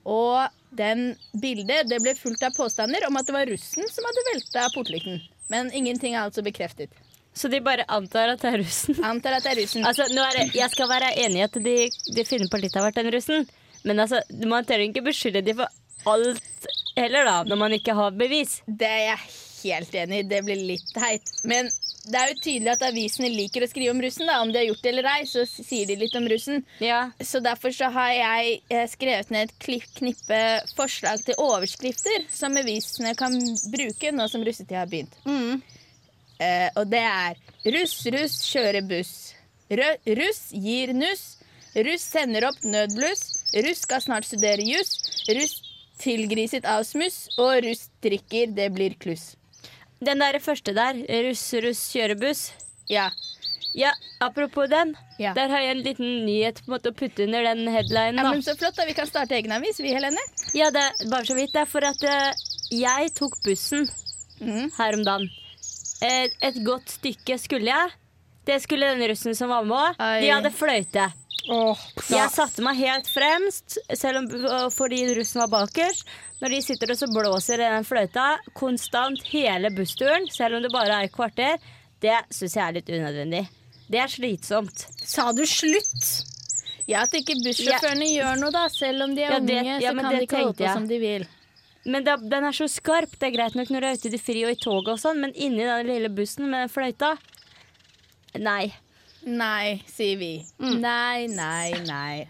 Og 0.05 0.47
den 0.71 1.15
bildet 1.33 1.89
det 1.89 2.01
ble 2.03 2.15
fulgt 2.15 2.43
av 2.43 2.55
påstander 2.55 3.07
om 3.07 3.17
at 3.17 3.27
det 3.27 3.35
var 3.35 3.51
russen 3.51 3.87
som 3.89 4.07
hadde 4.07 4.27
velta 4.31 4.67
portlykten. 4.75 5.21
Men 5.51 5.71
ingenting 5.75 6.15
er 6.15 6.23
altså 6.23 6.43
bekreftet. 6.43 6.91
Så 7.33 7.47
de 7.47 7.61
bare 7.63 7.85
antar 7.87 8.33
at 8.33 8.41
det 8.43 8.49
er 8.51 8.59
russen. 8.59 8.97
Antar 9.07 9.37
at 9.37 9.45
det 9.45 9.53
er 9.53 9.61
russen. 9.61 9.85
Altså, 9.87 10.07
er 10.09 10.37
det, 10.37 10.47
jeg 10.57 10.73
skal 10.73 10.89
være 10.91 11.13
enig 11.23 11.39
i 11.39 11.45
at 11.47 11.59
de, 11.63 11.75
de 12.15 12.25
finner 12.27 12.51
på 12.51 12.59
litt 12.59 12.75
av 12.75 12.87
hvert, 12.87 12.99
den 12.99 13.13
russen. 13.15 13.47
Men 13.87 14.03
altså, 14.03 14.19
man 14.45 14.67
trenger 14.67 14.91
ikke 14.91 15.07
beskylde 15.07 15.45
de 15.45 15.55
for 15.57 16.11
alt 16.11 16.67
heller, 16.97 17.25
da, 17.25 17.37
når 17.47 17.61
man 17.61 17.77
ikke 17.77 17.95
har 17.97 18.11
bevis. 18.17 18.59
Det 18.67 18.89
er 18.89 19.05
jeg 19.13 19.23
helt 19.61 19.95
enig 20.03 20.19
i. 20.19 20.27
Det 20.27 20.41
blir 20.45 20.59
litt 20.73 20.91
teit. 20.95 21.31
Men 21.47 21.69
det 22.11 22.17
er 22.17 22.31
jo 22.31 22.37
tydelig 22.41 22.71
at 22.73 22.85
avisene 22.87 23.29
liker 23.29 23.63
å 23.63 23.69
skrive 23.69 23.93
om 23.93 24.01
russen. 24.03 24.27
da 24.29 24.39
Om 24.41 24.51
de 24.51 24.61
har 24.61 24.67
gjort 24.67 24.83
det 24.83 24.91
eller 24.91 25.09
ei, 25.13 25.25
så 25.29 25.45
sier 25.47 25.89
de 25.89 25.97
litt 26.01 26.15
om 26.17 26.27
russen. 26.29 26.63
Ja. 26.83 27.01
Så 27.19 27.41
derfor 27.43 27.73
så 27.75 27.91
har 27.93 28.13
jeg 28.15 28.61
eh, 28.73 28.87
skrevet 28.89 29.33
ned 29.33 29.51
et 29.51 29.91
knippe 29.99 30.41
forslag 30.77 31.21
til 31.25 31.37
overskrifter 31.41 32.25
som 32.33 32.57
avisene 32.57 33.13
kan 33.17 33.37
bruke 33.73 34.13
nå 34.15 34.27
som 34.31 34.43
russetida 34.45 34.83
har 34.83 34.91
begynt. 34.91 35.15
Eh, 36.41 36.69
og 36.79 36.89
det 36.89 37.03
er 37.05 37.37
Russ, 37.75 37.99
russ, 38.09 38.39
kjøre 38.49 38.81
buss. 38.89 39.11
Rø 39.69 39.89
russ 40.17 40.47
gir 40.51 40.95
nuss. 40.97 41.37
Russ 41.77 42.03
sender 42.03 42.47
opp 42.49 42.63
nødbluss. 42.65 43.21
Russ 43.61 43.83
skal 43.85 44.01
snart 44.01 44.25
studere 44.25 44.65
juss. 44.65 44.95
Russ 45.29 45.59
tilgriset 46.01 46.65
av 46.65 46.81
smuss. 46.87 47.27
Og 47.37 47.61
russ 47.67 47.85
drikker, 48.03 48.49
det 48.57 48.71
blir 48.73 48.97
kluss. 48.97 49.35
Den 50.01 50.23
der 50.23 50.39
første 50.41 50.73
der, 50.73 51.03
russ, 51.27 51.43
russ, 51.61 51.83
kjørebuss. 51.93 52.47
Ja. 52.89 53.11
Ja, 53.77 53.93
apropos 54.19 54.67
den. 54.67 54.95
Ja. 55.21 55.35
Der 55.37 55.53
har 55.53 55.61
jeg 55.63 55.75
en 55.77 55.83
liten 55.85 56.09
nyhet 56.25 56.63
på 56.63 56.71
en 56.71 56.73
måte 56.73 56.91
å 56.91 56.97
putte 56.97 57.23
under 57.23 57.45
den 57.45 57.69
headlinen. 57.71 58.17
ja, 58.19 58.31
men 58.33 58.41
Så 58.43 58.57
flott, 58.57 58.75
da. 58.75 58.87
Vi 58.89 58.97
kan 58.97 59.07
starte 59.07 59.37
egen 59.37 59.53
avis, 59.55 59.79
vi, 59.79 59.93
Helene. 59.93 60.25
Ja, 60.57 60.71
det 60.73 60.81
er 60.81 61.13
bare 61.13 61.29
så 61.29 61.37
vidt. 61.37 61.53
Det 61.53 61.61
er 61.61 61.69
for 61.69 61.85
at 61.87 62.03
uh, 62.03 62.33
jeg 62.73 63.13
tok 63.15 63.37
bussen 63.45 63.85
mm. 64.41 64.73
her 64.81 64.97
om 64.97 65.05
dagen. 65.07 65.29
Et 66.01 66.61
godt 66.65 66.89
stykke 66.89 67.37
skulle 67.39 67.67
jeg. 67.69 67.91
Det 68.45 68.57
skulle 68.63 68.87
den 68.95 69.03
russen 69.11 69.35
som 69.37 69.49
var 69.53 69.63
med 69.63 69.77
òg. 69.77 69.99
De 70.21 70.29
hadde 70.33 70.51
fløyte. 70.55 71.11
Oh, 71.49 71.77
Jeg 72.09 72.29
satte 72.29 72.61
meg 72.61 72.77
helt 72.77 73.07
fremst, 73.09 73.77
selv 73.97 74.19
om, 74.21 74.27
fordi 74.73 74.99
russen 75.17 75.41
var 75.41 75.49
bakerst. 75.65 76.05
Når 76.41 76.53
de 76.53 76.59
sitter 76.61 76.91
og 76.93 76.97
så 76.99 77.07
blåser 77.09 77.61
i 77.61 77.69
den 77.69 77.85
fløyta 77.85 78.27
konstant 78.57 79.21
hele 79.29 79.69
bussturen, 79.73 80.27
selv 80.33 80.57
om 80.57 80.61
det 80.65 80.71
bare 80.73 80.99
er 80.99 81.07
et 81.09 81.13
kvarter, 81.13 81.57
det 82.01 82.17
syns 82.33 82.55
jeg 82.57 82.65
er 82.67 82.77
litt 82.77 82.89
unødvendig. 82.93 83.43
Det 83.91 83.99
er 84.01 84.07
slitsomt. 84.09 84.85
Sa 85.05 85.31
du 85.33 85.43
slutt? 85.45 86.05
Ja, 86.89 87.03
At 87.05 87.13
ikke 87.17 87.35
bussjåførene 87.45 88.07
gjør 88.09 88.39
noe, 88.41 88.51
da. 88.53 88.65
Selv 88.73 89.03
om 89.05 89.13
de 89.15 89.21
er 89.23 89.31
Ja, 89.35 89.39
det- 89.39 89.59
unge, 89.61 89.79
ja, 89.81 89.91
så 89.91 89.99
kan 90.01 90.15
de 90.15 90.21
ikke 90.25 90.37
holde 90.41 90.57
på 90.57 90.73
som 90.73 90.87
de 90.87 90.97
vil. 90.99 91.27
Men 91.85 92.05
det, 92.05 92.17
den 92.29 92.45
er 92.45 92.53
så 92.53 92.67
skarp. 92.69 93.13
Det 93.17 93.29
er 93.29 93.35
greit 93.35 93.55
nok 93.57 93.71
når 93.73 93.81
du 93.81 93.87
er 93.89 93.97
ute 93.97 94.09
i 94.09 94.13
det 94.13 94.21
fri 94.21 94.43
og 94.45 94.53
i 94.53 94.59
toget 94.61 94.93
og 94.93 95.01
sånn, 95.01 95.21
men 95.23 95.33
inni 95.33 95.65
den 95.65 95.87
lille 95.89 96.11
bussen 96.13 96.49
med 96.49 96.65
den 96.67 96.73
fløyta 96.73 97.15
Nei. 98.39 98.71
Nei, 99.27 99.81
sier 99.91 100.17
vi. 100.17 100.45
Mm. 100.61 100.77
Nei, 100.81 101.25
nei, 101.27 101.73
nei. 101.85 102.27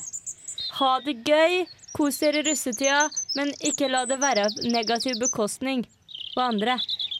Ha 0.80 0.92
det 1.06 1.20
gøy, 1.28 1.62
kos 1.94 2.18
dere 2.24 2.42
i 2.42 2.48
russetida, 2.48 3.04
men 3.38 3.52
ikke 3.62 3.90
la 3.92 4.02
det 4.10 4.18
være 4.22 4.48
negativ 4.72 5.20
bekostning 5.22 5.86
på 6.34 6.42
andre. 6.42 6.80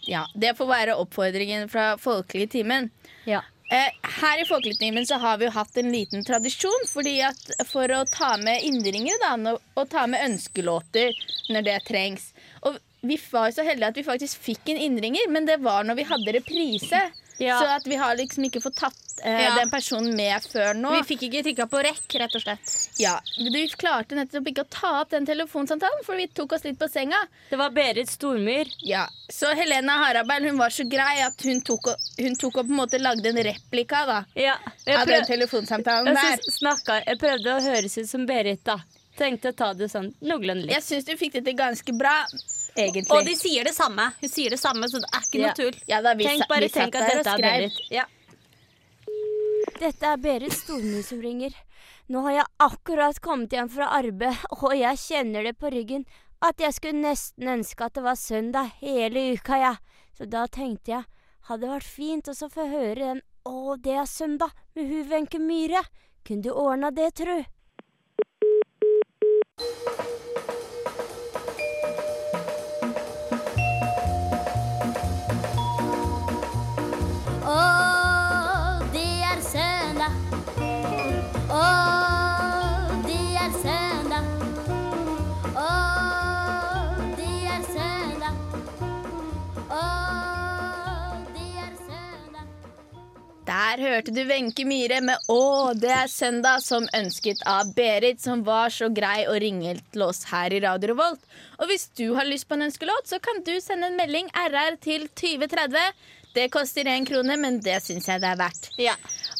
Ja, 0.10 0.26
Det 0.34 0.56
får 0.58 0.68
være 0.68 0.98
oppfordringen 0.98 1.70
fra 1.70 1.94
Folkelig 2.02 2.50
timen. 2.56 2.90
Ja. 3.30 3.44
Eh, 3.72 3.92
her 4.20 4.42
i 4.42 4.46
Folkelighetstimen 4.46 5.06
så 5.08 5.16
har 5.16 5.38
vi 5.40 5.48
jo 5.48 5.54
hatt 5.56 5.78
en 5.80 5.92
liten 5.94 6.26
tradisjon 6.28 6.88
fordi 6.92 7.14
at 7.24 7.68
for 7.70 7.88
å 7.96 8.02
ta 8.12 8.34
med 8.42 8.66
innringere 8.68 9.16
da, 9.24 9.54
og 9.80 9.86
ta 9.94 10.04
med 10.12 10.26
ønskelåter 10.26 11.16
når 11.54 11.68
det 11.70 11.78
trengs. 11.88 12.34
Og 12.68 12.82
vi 13.08 13.16
var 13.32 13.54
så 13.56 13.64
heldige 13.64 13.94
at 13.94 14.02
vi 14.02 14.04
faktisk 14.06 14.44
fikk 14.44 14.74
en 14.74 14.82
innringer, 14.90 15.32
men 15.32 15.48
det 15.48 15.62
var 15.64 15.88
når 15.88 16.02
vi 16.02 16.08
hadde 16.10 16.36
reprise. 16.36 17.02
Ja. 17.40 17.62
Så 17.62 17.70
at 17.78 17.88
vi 17.88 17.98
har 17.98 18.20
liksom 18.20 18.46
ikke 18.50 18.62
fått 18.62 18.78
tatt 18.84 19.11
Ja. 19.24 19.56
den 19.56 19.70
personen 19.70 20.16
med 20.16 20.42
før 20.44 20.74
nå. 20.76 20.92
Vi 21.02 21.16
fikk 21.16 21.24
ikke 21.30 21.44
trykka 21.44 21.68
på 21.70 21.82
rekk, 21.84 22.08
rett 22.20 22.36
og 22.36 22.42
slett. 22.42 22.74
Ja, 23.00 23.20
Du 23.38 23.68
klarte 23.78 24.16
nettopp 24.18 24.48
ikke 24.48 24.64
å 24.66 24.70
ta 24.70 25.02
opp 25.02 25.10
den 25.10 25.26
telefonsamtalen, 25.26 26.04
for 26.06 26.16
vi 26.16 26.28
tok 26.28 26.54
oss 26.54 26.64
litt 26.64 26.80
på 26.80 26.90
senga. 26.90 27.20
Det 27.50 27.58
var 27.58 27.70
Berit 27.70 28.10
Stormyr. 28.10 28.66
Ja, 28.80 29.08
Så 29.30 29.54
Helena 29.56 29.94
Haraberg 30.04 30.44
hun 30.50 30.58
var 30.58 30.70
så 30.70 30.84
grei 30.90 31.22
at 31.26 31.42
hun 31.44 31.62
tok, 31.62 31.88
og- 31.88 31.98
hun 32.20 32.36
tok 32.36 32.58
og 32.58 32.68
på 32.68 32.72
en 32.72 32.78
måte 32.78 33.00
lagde 33.00 33.26
en 33.30 33.38
replika 33.38 34.06
da, 34.06 34.24
Ja. 34.36 34.56
Av 34.88 35.06
den 35.08 35.24
telefonsamtalen 35.26 36.14
der. 36.14 36.22
jeg, 36.32 36.40
så 36.40 36.52
snakka, 36.60 37.04
jeg 37.06 37.18
prøvde 37.20 37.46
å 37.58 37.62
høres 37.62 37.98
ut 37.98 38.10
som 38.10 38.26
Berit, 38.26 38.64
da. 38.64 38.78
Tenkte 39.18 39.52
å 39.52 39.56
ta 39.56 39.74
det 39.74 39.90
sånn 39.92 40.14
noenlunde 40.24 40.66
litt. 40.66 40.72
Jeg 40.72 40.82
syns 40.84 41.06
du 41.06 41.16
fikk 41.18 41.34
det 41.34 41.46
til 41.46 41.54
ganske 41.54 41.98
bra, 41.98 42.26
egentlig. 42.78 43.12
Og 43.12 43.26
de 43.26 43.36
sier 43.36 43.64
det 43.64 43.74
samme. 43.76 44.14
Hun 44.22 44.30
sier 44.30 44.50
det 44.50 44.60
samme, 44.60 44.86
så 44.90 45.00
det 45.00 45.10
er 45.14 45.20
ikke 45.20 45.40
Ja. 45.40 45.48
noe 45.48 45.54
tull. 45.54 45.80
ja, 45.88 46.02
da, 46.02 46.14
vi, 46.16 46.24
Tenk 46.26 46.48
bare 46.48 46.60
vi 46.62 46.70
tenk 46.70 46.96
at 46.96 47.12
dette 47.12 47.28
er. 47.28 47.38
Berit. 47.42 47.80
Ja. 47.92 48.06
Dette 49.82 50.06
er 50.06 50.20
Berit 50.22 50.54
Stormyr 50.54 51.02
som 51.02 51.24
ringer. 51.24 51.56
Nå 52.06 52.22
har 52.28 52.36
jeg 52.36 52.50
akkurat 52.62 53.18
kommet 53.18 53.56
hjem 53.56 53.70
fra 53.74 53.88
arbeid, 53.98 54.38
og 54.62 54.76
jeg 54.78 55.00
kjenner 55.02 55.48
det 55.48 55.56
på 55.58 55.72
ryggen 55.74 56.06
at 56.46 56.62
jeg 56.62 56.76
skulle 56.76 57.02
nesten 57.02 57.50
ønske 57.50 57.88
at 57.88 57.96
det 57.98 58.04
var 58.06 58.20
søndag 58.20 58.76
hele 58.82 59.32
uka, 59.34 59.58
jeg. 59.58 59.98
Så 60.14 60.28
da 60.30 60.46
tenkte 60.46 60.94
jeg, 60.94 61.08
hadde 61.50 61.72
vært 61.72 61.90
fint 61.98 62.30
også 62.30 62.46
å 62.46 62.54
få 62.54 62.68
høre 62.70 63.00
den 63.02 63.26
Å, 63.42 63.74
det 63.82 63.96
er 63.98 64.06
søndag 64.06 64.54
med 64.78 64.86
hu 64.86 65.02
Wenche 65.10 65.42
Myhre. 65.42 65.82
Kunne 66.22 66.46
du 66.46 66.52
ordna 66.54 66.94
det, 66.94 67.10
tru? 67.18 67.40
Der 93.72 93.80
hørte 93.88 94.12
du 94.12 94.26
Wenche 94.28 94.66
Myhre 94.68 94.98
med 95.00 95.16
'Å, 95.32 95.72
det 95.80 95.92
er 95.96 96.10
søndag', 96.12 96.60
som 96.60 96.84
ønsket 96.98 97.40
av 97.48 97.70
Berit, 97.76 98.20
som 98.20 98.42
var 98.44 98.68
så 98.68 98.90
grei 98.92 99.24
å 99.32 99.38
ringe 99.40 99.78
til 99.94 100.04
oss 100.04 100.26
her 100.28 100.52
i 100.52 100.60
Radio 100.60 100.90
Revolt. 100.92 101.22
Og 101.56 101.72
hvis 101.72 101.88
du 101.96 102.10
har 102.18 102.28
lyst 102.28 102.50
på 102.50 102.58
en 102.58 102.66
ønskelåt, 102.68 103.08
så 103.08 103.22
kan 103.24 103.40
du 103.48 103.54
sende 103.64 103.88
en 103.88 103.96
melding 103.96 104.28
RR 104.36 104.76
til 104.84 105.08
2030. 105.16 105.96
Det 106.36 106.50
koster 106.52 106.84
én 106.84 107.08
krone, 107.08 107.40
men 107.40 107.62
det 107.64 107.80
syns 107.86 108.12
jeg 108.12 108.20
det 108.20 108.34
er 108.34 108.42
verdt. 108.44 108.70
Ja. 108.76 108.98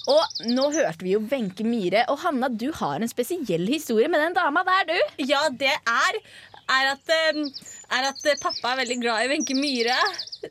Og 0.08 0.48
nå 0.48 0.72
hørte 0.80 1.04
vi 1.04 1.18
jo 1.18 1.26
Wenche 1.28 1.68
Myhre. 1.68 2.08
Og 2.08 2.24
Hanna, 2.24 2.48
du 2.48 2.70
har 2.72 3.02
en 3.02 3.12
spesiell 3.12 3.68
historie 3.68 4.08
med 4.08 4.24
den 4.24 4.40
dama 4.40 4.64
der, 4.64 4.94
du. 4.94 5.26
Ja, 5.28 5.50
det 5.50 5.76
er 5.76 6.24
er 6.72 6.94
at, 6.94 7.16
um, 7.36 7.48
er 7.92 8.12
at 8.14 8.28
uh, 8.32 8.38
pappa 8.40 8.72
er 8.72 8.86
veldig 8.86 9.02
glad 9.04 9.26
i 9.26 9.32
Wenche 9.34 9.60
Myhre. 9.60 10.00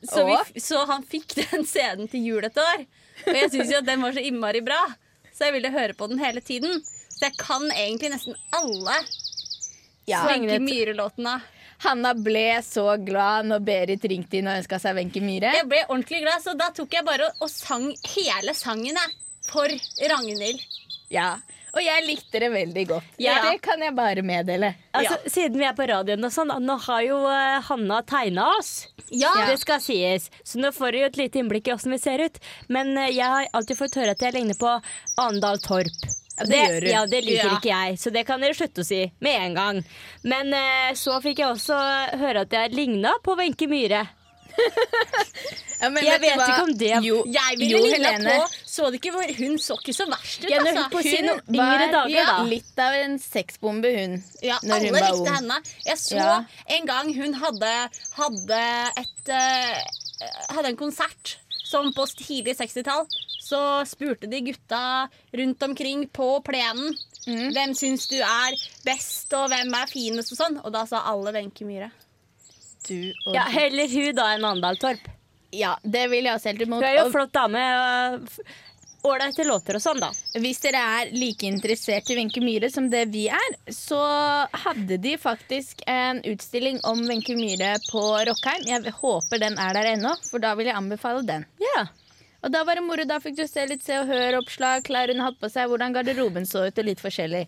Så, 0.04 0.26
vi, 0.28 0.60
så 0.60 0.84
han 0.84 1.06
fikk 1.08 1.38
den 1.40 1.64
CD-en 1.64 2.10
til 2.12 2.28
jul 2.28 2.44
et 2.44 2.60
år. 2.60 2.84
Og 3.26 3.36
jeg 3.36 3.50
syns 3.52 3.72
jo 3.72 3.78
at 3.80 3.88
den 3.88 4.02
var 4.04 4.16
så 4.16 4.22
innmari 4.24 4.62
bra, 4.64 4.78
så 5.34 5.48
jeg 5.48 5.56
ville 5.58 5.70
høre 5.74 5.96
på 5.96 6.08
den 6.10 6.20
hele 6.22 6.42
tiden. 6.44 6.80
Så 7.10 7.26
jeg 7.28 7.36
kan 7.40 7.66
egentlig 7.74 8.12
nesten 8.14 8.36
alle 8.56 9.00
Ja. 10.08 10.24
Wenche 10.26 10.58
Myhre-låtene. 10.58 11.40
Hanna 11.84 12.12
ble 12.16 12.58
så 12.64 12.96
glad 13.04 13.46
når 13.48 13.62
Berit 13.64 14.04
ringte 14.10 14.40
inn 14.40 14.48
og 14.50 14.58
ønska 14.60 14.78
seg 14.82 14.96
Wenche 14.98 15.22
Myhre. 15.24 15.52
Jeg 15.56 15.68
ble 15.70 15.84
ordentlig 15.86 16.20
glad, 16.24 16.42
så 16.44 16.52
da 16.58 16.68
tok 16.76 16.92
jeg 16.92 17.06
bare 17.06 17.28
og, 17.30 17.44
og 17.46 17.52
sang 17.52 17.86
hele 18.16 18.54
sangen 18.56 18.97
jeg, 18.99 19.14
for 19.49 19.71
Ragnhild. 20.10 20.60
Ja. 21.12 21.36
Og 21.75 21.83
jeg 21.85 22.04
likte 22.06 22.41
det 22.43 22.49
veldig 22.52 22.85
godt. 22.91 23.11
Ja. 23.23 23.37
Det 23.47 23.61
kan 23.63 23.83
jeg 23.85 23.95
bare 23.95 24.23
meddele. 24.26 24.73
Altså, 24.97 25.19
Siden 25.30 25.59
vi 25.61 25.67
er 25.69 25.76
på 25.78 25.87
radioen 25.91 26.25
og 26.26 26.33
sånn, 26.35 26.50
nå 26.65 26.76
har 26.87 27.02
jo 27.06 27.19
uh, 27.26 27.61
Hanna 27.69 28.00
tegna 28.06 28.49
oss. 28.59 28.89
Ja. 29.11 29.30
Det 29.50 29.59
skal 29.63 29.83
sies. 29.83 30.30
Så 30.47 30.59
nå 30.63 30.73
får 30.75 30.93
du 30.93 31.00
jo 31.02 31.11
et 31.11 31.21
lite 31.21 31.39
innblikk 31.43 31.71
i 31.71 31.75
åssen 31.76 31.95
vi 31.95 32.00
ser 32.02 32.23
ut. 32.26 32.41
Men 32.69 32.93
uh, 32.99 33.06
jeg 33.11 33.26
har 33.26 33.47
alltid 33.54 33.78
fått 33.78 34.00
høre 34.00 34.17
at 34.17 34.25
jeg 34.26 34.35
ligner 34.39 34.59
på 34.59 34.73
Andal 35.23 35.63
Torp. 35.63 36.09
Ja, 36.41 36.47
det 36.49 36.61
gjør 36.61 36.80
du. 36.80 36.89
Ja, 36.89 37.00
det 37.06 37.19
liker 37.26 37.50
Ja. 37.50 37.56
ikke 37.59 37.69
jeg, 37.69 37.99
så 38.00 38.11
det 38.15 38.23
kan 38.28 38.41
dere 38.41 38.56
slutte 38.56 38.80
å 38.80 38.87
si 38.89 39.02
med 39.21 39.43
en 39.45 39.59
gang. 39.59 39.83
Men 40.25 40.54
uh, 40.56 40.95
så 40.97 41.19
fikk 41.23 41.43
jeg 41.45 41.52
også 41.52 41.76
høre 42.23 42.47
at 42.47 42.56
jeg 42.56 42.73
ligna 42.75 43.13
på 43.25 43.37
Wenche 43.39 43.69
Myhre. 43.71 44.06
Ja, 45.80 45.88
men 45.88 46.04
Jeg 46.04 46.20
du 46.20 46.26
vet 46.26 46.40
ikke 46.44 46.62
om 46.62 46.73
det- 46.76 47.04
Jo, 47.04 47.23
Jeg 47.26 47.56
ville 47.58 47.78
jo, 47.78 47.84
ligna 47.86 48.10
Helene. 48.12 48.30
på 48.36 48.49
Så 48.68 48.90
du 48.92 48.99
ikke 48.99 49.12
hvor 49.14 49.30
Hun 49.38 49.54
så 49.58 49.76
ikke 49.80 49.94
så 49.96 50.06
verst 50.10 50.44
ut, 50.44 50.50
Ja, 50.50 50.58
når 50.60 50.68
hun 50.75 50.76
altså. 50.82 50.90
på 50.92 51.02
sine 51.02 51.28
Hun 51.32 51.54
yngre 51.54 51.78
var 51.78 51.92
dager, 51.94 52.26
da. 52.26 52.42
litt 52.44 52.78
av 52.78 52.92
en 52.99 53.18
sexbombe, 53.18 53.88
hun. 53.96 54.25
Ja, 54.42 54.58
når 54.62 54.75
alle 54.75 54.84
hun 54.84 54.92
var 54.92 55.00
likte 55.00 55.20
ung. 55.20 55.34
henne. 55.34 55.56
Jeg 55.86 55.96
så 55.99 56.16
Ja. 56.16 56.44
en 56.68 56.86
gang 56.86 57.14
hun 57.14 57.32
hadde, 57.34 57.90
hadde 58.12 58.92
et 58.96 59.28
eh, 59.28 59.84
Hadde 60.50 60.66
en 60.68 60.76
konsert 60.76 61.36
som 61.64 61.94
på 61.94 62.04
tidlig 62.14 62.54
60-tall. 62.58 63.06
Så 63.40 63.86
spurte 63.88 64.28
de 64.28 64.42
gutta 64.42 65.08
rundt 65.32 65.62
omkring 65.62 66.10
på 66.12 66.44
plenen 66.44 66.94
Mm. 67.26 67.52
hvem 67.54 67.73
syns 67.75 68.06
du 68.08 68.16
er 68.20 68.52
best, 68.84 69.32
og 69.32 69.49
hvem 69.50 69.73
er 69.75 69.86
finest 69.86 70.32
og 70.32 70.38
sånn. 70.38 70.60
Og 70.64 70.73
da 70.73 70.84
sa 70.84 71.00
alle 71.06 71.32
Wenche 71.32 71.64
Myhre. 71.64 71.90
Du 72.88 73.12
og 73.26 73.34
Ja, 73.36 73.45
Heller 73.52 73.88
hun 73.93 74.14
da 74.16 74.30
enn 74.34 74.47
Andal 74.49 74.80
Torp. 74.80 75.06
Ja, 75.52 75.76
det 75.82 76.06
vil 76.12 76.25
jeg 76.28 76.36
også 76.36 76.52
helt 76.52 76.62
imot. 76.62 76.82
Hun 76.82 76.88
er 76.88 76.99
jo 77.00 77.06
Og 77.08 77.14
flott 77.14 77.32
dame. 77.34 77.62
Ålreite 79.02 79.47
låter 79.49 79.78
og 79.78 79.80
sånn, 79.80 80.00
da. 80.02 80.10
hvis 80.36 80.58
dere 80.60 80.80
er 81.00 81.12
like 81.16 81.47
interessert 81.49 82.10
i 82.12 82.16
Wenche 82.19 82.43
Myhre 82.45 82.69
som 82.69 82.90
det 82.93 83.06
vi 83.14 83.23
er, 83.32 83.54
så 83.73 84.00
hadde 84.52 84.99
de 85.00 85.14
faktisk 85.16 85.80
en 85.88 86.21
utstilling 86.28 86.82
om 86.84 87.00
Wenche 87.08 87.32
Myhre 87.38 87.78
på 87.86 88.02
Rockheim. 88.28 88.66
Jeg 88.69 88.93
håper 88.99 89.40
den 89.40 89.56
er 89.56 89.73
der 89.78 89.95
ennå, 89.95 90.12
for 90.28 90.45
da 90.45 90.52
vil 90.58 90.69
jeg 90.69 90.76
anbefale 90.76 91.25
den. 91.25 91.49
Ja. 91.64 91.86
Og 92.45 92.52
da 92.52 92.60
var 92.64 92.76
det 92.76 92.84
moro. 92.84 93.04
Da 93.08 93.19
fikk 93.25 93.40
du 93.40 93.47
se 93.49 93.64
litt 93.69 93.82
Se 93.84 93.97
og 94.00 94.08
Hør-oppslag. 94.12 94.84
klær 94.84 95.12
hun 95.12 95.25
hadde 95.25 95.40
på 95.40 95.49
seg, 95.52 95.69
hvordan 95.73 95.97
garderoben 95.97 96.45
så 96.49 96.66
ut, 96.69 96.78
og 96.78 96.84
litt 96.84 97.00
forskjellig. 97.00 97.47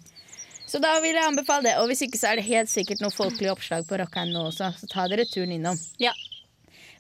Så 0.67 0.79
da 0.81 0.93
vil 1.03 1.15
jeg 1.15 1.25
anbefale 1.27 1.67
det. 1.69 1.75
Og 1.83 1.89
hvis 1.91 2.03
ikke, 2.07 2.19
så 2.21 2.31
er 2.33 2.37
det 2.41 2.47
helt 2.47 2.71
sikkert 2.73 3.03
noe 3.03 3.11
folkelig 3.13 3.51
oppslag 3.53 3.85
på 3.89 3.99
Rockheim 4.01 4.31
nå 4.33 4.47
også. 4.51 4.71
Så 4.79 4.89
ta 4.89 5.09
dere 5.11 5.27
turen 5.29 5.53
innom. 5.53 5.77
Ja. 6.01 6.13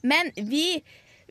Men 0.03 0.33
vi, 0.37 0.83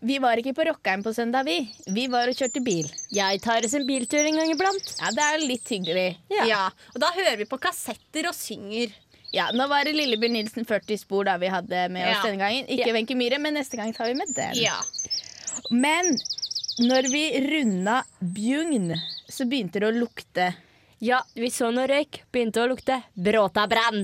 vi 0.02 0.18
var 0.24 0.40
ikke 0.42 0.56
på 0.58 0.66
Rockheim 0.70 1.04
på 1.06 1.14
søndag, 1.14 1.44
vi. 1.46 1.60
Vi 1.92 2.08
var 2.10 2.32
og 2.32 2.38
kjørte 2.40 2.64
bil. 2.66 2.88
Jeg 3.14 3.42
tar 3.44 3.66
oss 3.68 3.76
en 3.78 3.86
biltur 3.86 4.24
en 4.26 4.40
gang 4.42 4.52
iblant. 4.56 4.94
Ja, 5.02 5.12
det 5.18 5.28
er 5.28 5.44
litt 5.46 5.70
hyggelig. 5.70 6.08
Ja. 6.48 6.64
Og 6.96 7.00
da 7.04 7.12
hører 7.18 7.38
vi 7.44 7.50
på 7.52 7.60
kassetter 7.62 8.32
og 8.32 8.38
synger. 8.38 8.96
Ja, 9.32 9.46
Nå 9.56 9.64
var 9.72 9.86
det 9.88 9.94
Lillebjørn 9.96 10.34
Nilsen 10.36 10.66
40 10.68 10.98
spor 11.00 11.24
da 11.30 11.38
vi 11.40 11.48
hadde 11.48 11.86
med 11.94 12.04
oss 12.04 12.18
Ja. 12.18 12.24
denne 12.26 12.42
gangen. 12.42 12.66
Ikke 12.68 12.90
Ja. 12.90 12.96
Wenche 12.98 13.16
Myhre, 13.16 13.38
men 13.40 13.54
neste 13.56 13.78
gang 13.80 13.94
tar 13.96 14.10
vi 14.10 14.16
med 14.20 14.34
den. 14.36 14.56
Ja. 14.60 14.76
Men 15.72 16.18
når 16.80 17.08
vi 17.14 17.22
runda 17.46 18.02
Bjugn, 18.20 18.92
så 19.32 19.46
begynte 19.48 19.80
det 19.80 19.88
å 19.88 19.96
lukte. 19.96 20.50
Ja, 21.02 21.24
vi 21.34 21.50
så 21.50 21.72
noe 21.74 21.88
røyk. 21.90 22.22
Begynte 22.32 22.62
å 22.62 22.68
lukte 22.70 23.00
bråtabrann. 23.18 24.04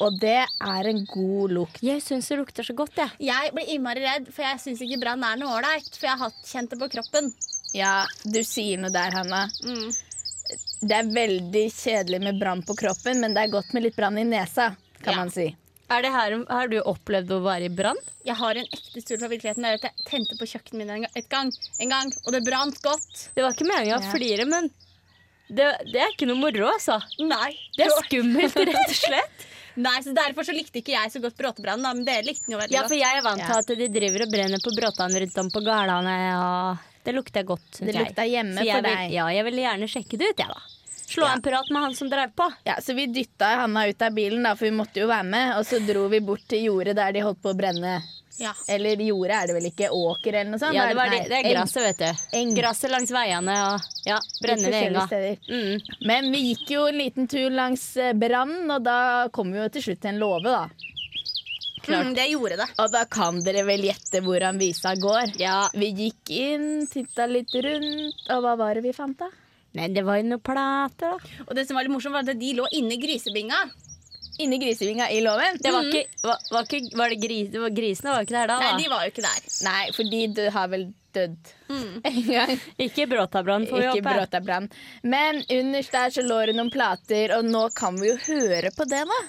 Og 0.00 0.14
det 0.22 0.38
er 0.46 0.86
en 0.88 1.02
god 1.10 1.52
lukt. 1.52 1.80
Jeg 1.84 2.00
syns 2.00 2.30
det 2.30 2.38
lukter 2.40 2.64
så 2.64 2.72
godt, 2.78 2.96
jeg. 2.96 3.10
Jeg 3.28 3.50
blir 3.52 3.68
innmari 3.74 4.00
redd, 4.06 4.30
for 4.32 4.46
jeg 4.46 4.60
syns 4.62 4.80
ikke 4.86 5.00
brann 5.02 5.24
er 5.26 5.36
noe 5.40 5.58
ålreit. 5.58 5.90
For 5.98 6.08
jeg 6.08 6.14
har 6.16 6.30
hatt 6.30 6.46
kjent 6.48 6.72
det 6.72 6.78
på 6.80 6.88
kroppen. 6.94 7.28
Ja, 7.76 8.06
du 8.24 8.40
sier 8.46 8.80
noe 8.80 8.92
der, 8.94 9.12
Hanna. 9.18 9.42
Mm. 9.66 9.90
Det 10.88 10.96
er 10.96 11.10
veldig 11.12 11.66
kjedelig 11.76 12.22
med 12.24 12.38
brann 12.40 12.62
på 12.66 12.74
kroppen, 12.78 13.20
men 13.20 13.36
det 13.36 13.44
er 13.44 13.52
godt 13.52 13.74
med 13.76 13.84
litt 13.84 13.98
brann 13.98 14.16
i 14.18 14.24
nesa, 14.24 14.70
kan 15.04 15.12
Ja. 15.12 15.18
man 15.20 15.30
si. 15.30 15.50
Er 15.90 16.02
det 16.02 16.12
her, 16.14 16.38
har 16.48 16.68
du 16.70 16.80
opplevd 16.80 17.30
å 17.34 17.42
være 17.44 17.66
i 17.66 17.74
brann? 17.74 17.98
Jeg 18.24 18.36
har 18.38 18.54
en 18.56 18.64
ekte 18.72 18.94
historie 18.94 19.18
fra 19.20 19.28
virkeligheten. 19.28 19.62
Det 19.62 19.70
er 19.70 19.74
at 19.74 19.82
Jeg 19.90 20.06
tente 20.06 20.38
på 20.38 20.46
kjøkkenet 20.46 20.86
mitt 20.86 20.90
en 21.16 21.28
gang, 21.28 21.52
en 21.80 21.88
gang, 21.90 22.12
og 22.24 22.32
det 22.32 22.44
brant 22.46 22.80
godt. 22.80 23.28
Det 23.34 23.42
var 23.44 23.52
ikke 23.52 23.66
meninga 23.68 23.98
å 23.98 24.02
Ja. 24.04 24.12
flire, 24.14 24.46
men 24.46 24.70
det, 25.50 25.66
det 25.92 26.00
er 26.04 26.12
ikke 26.14 26.28
noe 26.30 26.38
moro, 26.40 26.68
altså. 26.72 26.96
Nei, 27.20 27.52
Det 27.76 27.86
er 27.86 27.94
skummelt, 28.06 28.56
rett 28.56 28.82
og 28.84 28.96
slett. 28.96 29.46
Nei, 29.84 29.96
så 30.02 30.12
Derfor 30.16 30.44
så 30.44 30.52
likte 30.52 30.80
ikke 30.82 30.92
jeg 30.96 31.12
så 31.12 31.20
godt 31.22 31.36
Bråtebrannen, 31.38 31.86
men 32.00 32.04
dere 32.04 32.24
likte 32.26 32.46
den 32.48 32.56
jo 32.56 32.58
veldig 32.60 32.74
Ja, 32.74 32.82
for 32.90 32.98
jeg 32.98 33.18
er 33.20 33.22
vant 33.24 33.40
til 33.40 33.54
Ja. 33.54 33.60
at 33.62 33.70
de 33.78 33.86
driver 33.94 34.24
og 34.26 34.32
brenner 34.34 34.60
på 34.64 34.72
bråtene 34.76 35.22
rundt 35.22 35.38
om 35.44 35.50
på 35.54 35.62
gårdene, 35.64 36.16
og 36.40 36.88
det 37.06 37.14
lukter 37.16 37.46
godt, 37.48 37.70
Det 37.78 37.94
jeg. 37.94 38.02
lukta 38.02 38.26
hjemme 38.28 38.58
Så 38.58 38.66
for 38.66 38.82
vil, 38.82 38.90
deg. 38.90 39.14
Ja, 39.14 39.28
jeg 39.32 39.44
ville 39.46 39.62
gjerne 39.64 39.88
sjekke 39.88 40.18
det 40.20 40.28
ut, 40.34 40.42
jeg, 40.44 40.48
da. 40.50 40.60
Slå 41.10 41.24
Ja. 41.26 41.32
en 41.34 41.42
prat 41.42 41.70
med 41.74 41.82
han 41.82 41.94
som 41.98 42.10
drev 42.10 42.34
på. 42.38 42.46
Ja, 42.66 42.76
Så 42.82 42.94
vi 42.94 43.06
dytta 43.10 43.46
Hanna 43.62 43.86
ut 43.88 44.02
av 44.02 44.12
bilen, 44.14 44.42
da, 44.42 44.52
for 44.54 44.66
vi 44.68 44.74
måtte 44.76 45.00
jo 45.00 45.08
være 45.10 45.24
med. 45.26 45.56
Og 45.58 45.64
så 45.66 45.80
dro 45.86 46.04
vi 46.08 46.20
bort 46.20 46.44
til 46.50 46.66
jordet 46.68 46.94
der 46.94 47.12
de 47.16 47.20
holdt 47.24 47.40
på 47.42 47.50
å 47.50 47.56
brenne. 47.58 47.96
Ja. 48.38 48.52
Eller 48.68 49.00
jordet 49.02 49.36
er 49.36 49.50
det 49.50 49.56
vel 49.56 49.66
ikke, 49.70 49.90
åker 49.90 50.36
eller 50.38 50.52
noe 50.52 50.60
sånt? 50.62 50.76
Ja, 50.76 50.86
det, 50.88 50.96
var 50.96 51.10
de, 51.12 51.18
det 51.28 51.40
er 51.40 51.48
gresset, 51.50 51.82
vet 51.84 52.02
du. 52.02 52.22
Eng. 52.38 52.52
Gresset 52.56 52.92
langs 52.92 53.10
veiene 53.12 53.56
og 53.66 53.88
ja, 54.06 54.20
brenner 54.40 54.70
forskjellige 54.70 55.08
enga. 55.10 55.34
Mm. 55.50 56.06
Men 56.08 56.30
vi 56.32 56.44
gikk 56.50 56.70
jo 56.76 56.86
en 56.88 57.00
liten 57.00 57.28
tur 57.30 57.50
langs 57.52 57.84
eh, 58.00 58.14
brannen, 58.16 58.70
og 58.70 58.86
da 58.86 59.00
kom 59.34 59.52
vi 59.52 59.60
jo 59.60 59.68
til 59.74 59.88
slutt 59.88 60.02
til 60.04 60.14
en 60.14 60.22
låve, 60.22 60.54
da. 60.54 60.90
Mm, 61.90 62.14
det 62.14 62.26
gjorde 62.30 62.56
det. 62.60 62.68
Og 62.78 62.90
da 62.92 63.04
kan 63.10 63.40
dere 63.42 63.64
vel 63.66 63.82
gjette 63.88 64.20
hvordan 64.22 64.60
visa 64.60 64.94
går. 65.00 65.36
Ja, 65.40 65.64
Vi 65.74 65.90
gikk 66.04 66.32
inn, 66.36 66.86
titta 66.90 67.26
litt 67.26 67.54
rundt, 67.56 68.26
og 68.30 68.44
hva 68.44 68.56
var 68.60 68.78
det 68.78 68.84
vi 68.86 68.94
fant 68.94 69.18
da? 69.18 69.30
Nei, 69.78 69.86
det 69.94 70.02
var 70.06 70.18
jo 70.18 70.26
noen 70.26 70.42
plater, 70.42 71.14
da. 71.14 71.44
Og 71.46 71.54
det 71.56 71.66
som 71.66 71.78
var 71.78 71.86
litt 71.86 71.94
morsomt, 71.94 72.16
var 72.16 72.26
at 72.26 72.38
de 72.38 72.54
lå 72.58 72.66
inni 72.78 72.98
grisebinga. 73.00 73.64
Inni 74.40 74.58
grisevinga 74.62 75.10
i 75.12 75.20
låven. 75.24 75.58
Det 75.60 75.72
var 75.74 75.88
ikke, 75.88 76.22
var, 76.24 76.46
var 76.54 76.68
ikke 76.68 76.96
var 76.98 77.12
det, 77.12 77.18
gris, 77.22 77.50
det 77.52 77.60
var 77.62 77.74
Grisene 77.76 78.14
var 78.14 78.26
ikke 78.26 78.36
der 78.38 78.50
da? 78.52 78.58
Nei, 78.62 78.72
de 78.80 78.88
var 78.92 79.04
jo 79.04 79.12
ikke 79.12 79.26
der. 79.26 79.46
Nei, 79.66 79.82
for 79.96 80.10
de 80.14 80.48
har 80.56 80.72
vel 80.72 80.86
dødd 81.16 81.52
en 82.10 82.20
gang. 82.30 82.54
Ikke 82.86 83.06
Bråtabrann, 83.10 83.66
får 83.70 83.82
vi 83.82 83.86
Ikke 83.88 84.00
håpe. 84.00 84.16
bråtabrann. 84.16 84.68
Men 85.02 85.42
underst 85.44 85.94
der 85.96 86.14
så 86.14 86.24
lå 86.26 86.40
det 86.50 86.56
noen 86.58 86.72
plater, 86.72 87.36
og 87.38 87.46
nå 87.48 87.66
kan 87.76 87.98
vi 88.00 88.12
jo 88.12 88.18
høre 88.28 88.72
på 88.76 88.86
det, 88.90 89.04
da. 89.10 89.20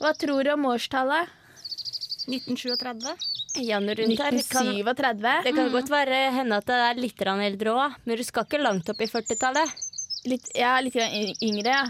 Hva 0.00 0.12
tror 0.18 0.44
du 0.44 0.52
om 0.54 0.68
årstallet? 0.72 1.40
1937. 2.24 3.32
Ja, 3.62 3.78
noe 3.78 3.94
rundt 3.94 4.18
her. 4.18 4.32
Det 4.34 4.46
kan, 4.48 4.70
1937. 4.72 5.42
det 5.44 5.52
kan 5.54 5.68
godt 5.74 5.90
være 5.92 6.22
hende 6.34 6.58
at 6.58 6.66
det 6.70 6.78
er 6.88 7.02
litt 7.02 7.20
eldre 7.22 7.74
òg, 7.74 7.98
men 8.04 8.18
du 8.18 8.24
skal 8.26 8.46
ikke 8.48 8.62
langt 8.62 8.88
opp 8.90 9.00
i 9.04 9.10
40-tallet. 9.10 9.82
Litt, 10.24 10.48
ja, 10.56 10.78
litt 10.80 10.96
yngre, 10.96 11.68
ja. 11.68 11.84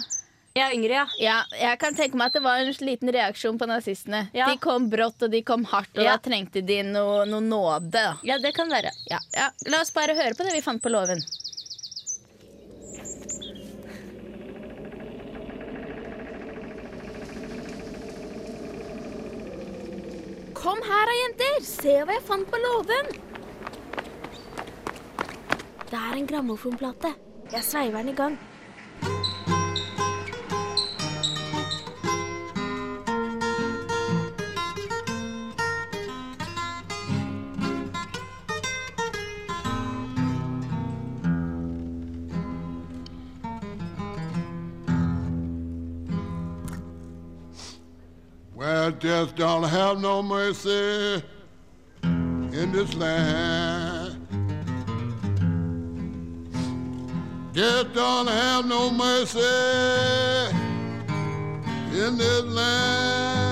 Ja, 0.57 0.69
yngre, 0.73 0.93
ja. 0.95 1.07
ja. 1.19 1.37
Jeg 1.59 1.79
kan 1.83 1.97
tenke 1.99 2.15
meg 2.15 2.29
at 2.31 2.37
det 2.37 2.43
var 2.45 2.61
en 2.63 2.69
liten 2.87 3.11
reaksjon 3.17 3.57
på 3.59 3.67
nazistene. 3.67 4.21
Ja. 4.37 4.47
De 4.47 4.55
kom 4.63 4.85
brått, 4.93 5.25
og 5.27 5.33
de 5.33 5.41
kom 5.43 5.65
hardt, 5.67 5.91
og 5.99 6.05
Ja. 6.05 6.13
da 6.15 6.23
trengte 6.31 6.63
de 6.63 6.77
noe, 6.87 7.25
noe 7.27 7.43
nåde. 7.43 8.05
Ja, 8.23 8.37
det 8.39 8.53
kan 8.55 8.71
være. 8.71 8.93
Ja, 9.11 9.19
ja. 9.35 9.49
La 9.67 9.81
oss 9.83 9.91
bare 9.91 10.15
høre 10.15 10.37
på 10.39 10.47
det 10.47 10.55
vi 10.55 10.63
fant 10.63 10.83
på 10.85 10.93
låven. 10.95 11.25
Kom 20.55 20.79
her 20.89 21.07
da, 21.11 21.15
jenter. 21.21 21.59
Se 21.67 21.97
hva 22.07 22.17
jeg 22.17 22.25
fant 22.29 22.49
på 22.51 22.61
låven. 22.63 23.11
Det 25.91 25.99
er 26.01 26.19
en 26.19 26.29
grammofonplate. 26.31 27.11
Jeg 27.53 27.67
sveiver 27.67 28.01
den 28.05 28.15
i 28.15 28.17
gang. 28.19 28.39
Well, 48.55 48.93
death 48.93 49.35
don't 49.35 49.65
have 49.65 50.01
no 50.01 50.23
mercy 50.23 51.21
in 52.05 52.71
this 52.71 52.95
land. 52.95 54.29
Death 57.53 57.93
don't 57.95 58.29
have 58.29 58.65
no 58.67 58.91
mercy 58.91 59.41
in 61.99 62.17
this 62.17 62.45
land. 62.45 63.44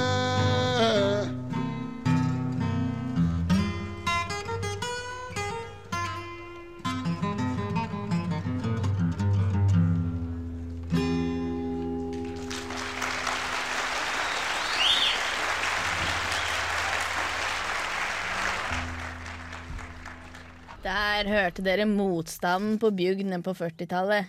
Der 21.22 21.28
hørte 21.30 21.62
dere 21.62 21.84
motstanden 21.86 22.80
på 22.82 22.88
Bjugn 22.98 23.30
på 23.46 23.52
40-tallet. 23.54 24.26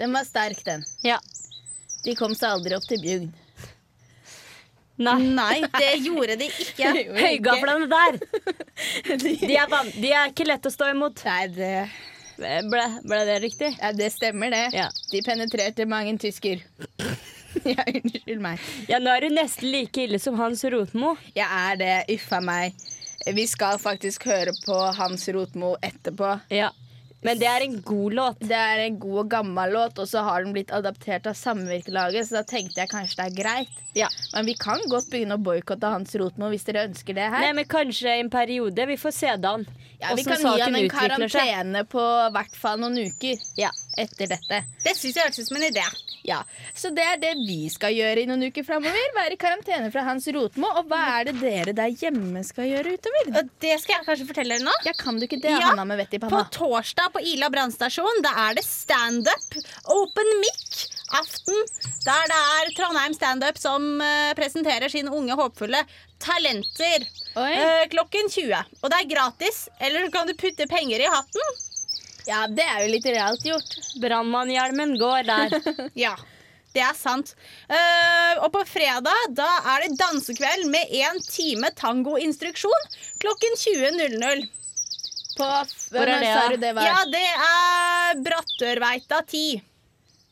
Den 0.00 0.10
var 0.16 0.24
sterk, 0.26 0.58
den. 0.66 0.82
Ja. 1.06 1.20
De 2.02 2.14
kom 2.18 2.32
seg 2.34 2.56
aldri 2.56 2.74
opp 2.74 2.88
til 2.90 2.98
Bjugn. 2.98 3.28
Nei. 4.98 5.14
Nei, 5.22 5.60
det 5.76 5.92
gjorde 6.02 6.34
de 6.40 6.48
ikke. 6.50 6.88
Høygaflene 7.22 7.86
der! 7.92 8.18
De 9.22 9.54
er, 9.54 9.68
van 9.70 9.92
de 9.94 10.10
er 10.10 10.32
ikke 10.32 10.46
lett 10.48 10.66
å 10.66 10.72
stå 10.74 10.88
imot. 10.90 11.22
Nei, 11.28 11.44
det, 11.54 11.70
Ble, 12.66 12.86
ble 13.06 13.20
det 13.28 13.36
riktig? 13.44 13.70
ja, 13.76 13.92
det 13.94 14.08
stemmer, 14.16 14.50
det. 14.50 14.64
Ja. 14.74 14.88
De 15.12 15.20
penetrerte 15.22 15.86
mange 15.86 16.16
tysker. 16.18 16.64
ja, 17.76 17.86
unnskyld 17.86 18.42
meg. 18.42 18.66
Ja, 18.90 18.98
nå 18.98 19.14
er 19.14 19.28
du 19.28 19.36
nesten 19.38 19.70
like 19.70 20.08
ille 20.08 20.18
som 20.22 20.40
Hans 20.42 20.66
Rotmo. 20.66 21.14
Jeg 21.38 21.46
er 21.46 21.78
det. 21.78 21.94
Uffa 22.16 22.42
meg. 22.42 22.74
Vi 23.26 23.46
skal 23.46 23.78
faktisk 23.78 24.24
høre 24.26 24.54
på 24.66 24.78
Hans 24.98 25.28
Rotmo 25.28 25.76
etterpå. 25.82 26.40
Ja. 26.50 26.70
Men 27.22 27.38
det 27.38 27.46
er 27.46 27.62
en 27.62 27.76
god 27.86 28.14
låt. 28.18 28.40
Det 28.42 28.56
er 28.58 28.80
en 28.82 28.96
god 28.98 29.18
og 29.20 29.28
gammel 29.30 29.70
låt, 29.76 29.98
og 30.02 30.08
så 30.10 30.24
har 30.26 30.42
den 30.42 30.50
blitt 30.56 30.72
adaptert 30.74 31.28
av 31.30 31.36
Samvirkelaget, 31.38 32.26
så 32.26 32.40
da 32.40 32.42
tenkte 32.50 32.80
jeg 32.82 32.90
kanskje 32.90 33.20
det 33.20 33.26
er 33.28 33.36
greit. 33.36 33.76
Ja. 33.94 34.08
Men 34.32 34.48
vi 34.50 34.56
kan 34.58 34.82
godt 34.90 35.06
begynne 35.12 35.36
å 35.38 35.42
boikotte 35.46 35.92
Hans 35.92 36.16
Rotmo 36.18 36.48
hvis 36.50 36.66
dere 36.66 36.88
ønsker 36.88 37.14
det 37.14 37.28
her. 37.30 37.44
Nei, 37.46 37.52
men 37.60 37.68
kanskje 37.70 38.16
en 38.18 38.30
periode. 38.32 38.88
Vi 38.90 38.96
får 38.98 39.14
se 39.14 39.36
da. 39.38 39.54
ja, 40.02 40.16
vi 40.18 40.24
kan 40.26 40.42
gi 40.42 40.64
han 40.64 40.80
en 40.80 40.90
karantene 40.90 41.30
seg. 41.30 41.92
på 41.94 42.06
hvert 42.34 42.58
fall 42.58 42.82
noen 42.82 42.98
uker 43.06 43.38
Ja. 43.60 43.70
etter 43.96 44.26
dette. 44.34 44.64
Det 44.82 44.96
syns 44.98 45.14
jeg 45.14 45.22
hørtes 45.22 45.44
ut 45.44 45.52
som 45.52 45.62
en 45.62 45.68
idé. 45.70 45.86
Ja, 46.24 46.42
Så 46.74 46.90
det 46.94 47.02
er 47.02 47.16
det 47.18 47.32
vi 47.40 47.66
skal 47.72 47.94
gjøre 47.96 48.22
i 48.22 48.26
noen 48.30 48.46
uker 48.46 48.64
framover. 48.66 49.08
Være 49.16 49.34
i 49.34 49.40
karantene 49.40 49.90
fra 49.94 50.04
Hans 50.06 50.28
Rotmo. 50.34 50.68
Og 50.78 50.86
hva 50.90 51.00
er 51.18 51.30
det 51.30 51.34
dere 51.40 51.74
der 51.76 51.90
hjemme 51.98 52.44
skal 52.46 52.68
gjøre 52.70 52.94
utover? 52.94 53.32
Og 53.40 53.50
det 53.64 53.78
skal 53.82 53.96
jeg 53.96 54.06
kanskje 54.06 54.28
fortelle 54.28 54.58
dere 54.58 54.66
nå. 54.68 54.76
Ja, 54.86 54.94
Kan 55.02 55.18
du 55.18 55.26
ikke 55.26 55.40
det, 55.42 55.50
Ja, 55.50 55.72
Hanna 55.72 55.84
med 55.88 55.98
vett 55.98 56.14
i 56.14 56.20
panna? 56.22 56.44
På 56.44 56.58
torsdag 56.58 57.10
på 57.14 57.22
Ila 57.32 57.48
brannstasjon 57.50 58.22
Da 58.22 58.32
er 58.48 58.54
det 58.60 58.64
standup, 58.66 59.58
open 59.90 60.30
mic-aften. 60.44 61.66
Der 62.06 62.30
det 62.30 62.38
er 62.38 62.72
Trondheim 62.78 63.14
Standup 63.18 63.58
som 63.58 63.90
uh, 64.00 64.30
presenterer 64.38 64.92
sine 64.92 65.10
unge, 65.10 65.34
håpfulle 65.38 65.82
talenter. 66.22 67.08
Eh, 67.34 67.88
klokken 67.90 68.28
20. 68.30 68.54
Og 68.82 68.90
det 68.92 68.98
er 69.02 69.10
gratis. 69.10 69.64
Eller 69.80 70.06
så 70.06 70.14
kan 70.14 70.28
du 70.30 70.34
putte 70.38 70.68
penger 70.70 71.02
i 71.02 71.10
hatten. 71.10 71.62
Ja, 72.28 72.44
det 72.46 72.62
er 72.64 72.84
jo 72.84 72.92
litt 72.92 73.06
realt 73.10 73.42
gjort. 73.46 73.72
Brannmannhjelmen 74.02 74.94
går 75.00 75.26
der. 75.28 75.56
Ja, 76.04 76.14
det 76.72 76.80
er 76.86 76.94
sant. 76.96 77.34
Uh, 77.68 78.44
og 78.46 78.52
på 78.54 78.62
fredag 78.68 79.34
da 79.36 79.48
er 79.74 79.84
det 79.84 79.98
dansekveld 80.00 80.68
med 80.72 80.94
én 80.96 81.18
time 81.26 81.68
tangoinstruksjon 81.76 82.86
klokken 83.20 83.58
20.00. 83.60 84.46
På 85.36 85.48
Hvor 85.48 86.06
er 86.06 86.20
det, 86.20 86.30
sa 86.32 86.40
da? 86.46 86.48
du 86.54 86.56
det 86.62 86.72
var? 86.76 86.86
Ja, 86.88 87.02
det 87.12 87.26
er 87.26 88.22
Brattørveita 88.24 89.22
10. 89.28 89.62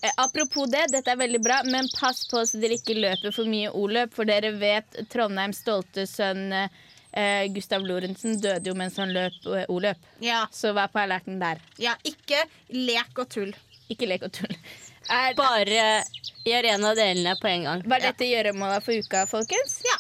eh, 0.03 0.13
Apropos 0.19 0.67
det, 0.73 0.87
dette 0.93 1.13
er 1.13 1.19
veldig 1.21 1.41
bra, 1.45 1.61
men 1.69 1.89
pass 1.95 2.25
på 2.31 2.43
så 2.49 2.59
dere 2.61 2.79
ikke 2.81 2.97
løper 2.99 3.35
for 3.35 3.47
mye 3.51 3.71
O-løp, 3.77 4.15
for 4.17 4.27
dere 4.29 4.51
vet 4.59 5.03
Trondheims 5.13 5.61
stolte 5.63 6.07
sønn 6.11 6.49
eh, 6.57 7.47
Gustav 7.55 7.85
Lorentzen 7.87 8.41
døde 8.43 8.71
jo 8.73 8.75
mens 8.79 8.99
han 9.01 9.13
løp 9.15 9.47
eh, 9.55 9.67
O-løp. 9.71 9.99
Ja, 10.25 10.45
Så 10.55 10.73
vær 10.77 10.91
på 10.93 11.03
alerten 11.03 11.39
der. 11.43 11.61
ja 11.79 11.95
ikke 12.07 12.45
lek 12.75 13.19
og 13.19 13.29
tull. 13.33 13.55
Ikke 13.91 14.07
lek 14.11 14.27
og 14.29 14.33
tull. 14.41 14.55
Er, 15.11 15.33
Bare 15.35 16.05
gjør 16.47 16.67
en 16.71 16.85
av 16.87 16.95
delene 16.95 17.33
på 17.41 17.49
en 17.51 17.65
gang. 17.67 17.81
var 17.91 18.03
dette 18.05 18.27
gjøremålet 18.29 18.85
for 18.85 18.95
uka, 18.95 19.25
folkens? 19.27 19.81
Ja. 19.83 19.97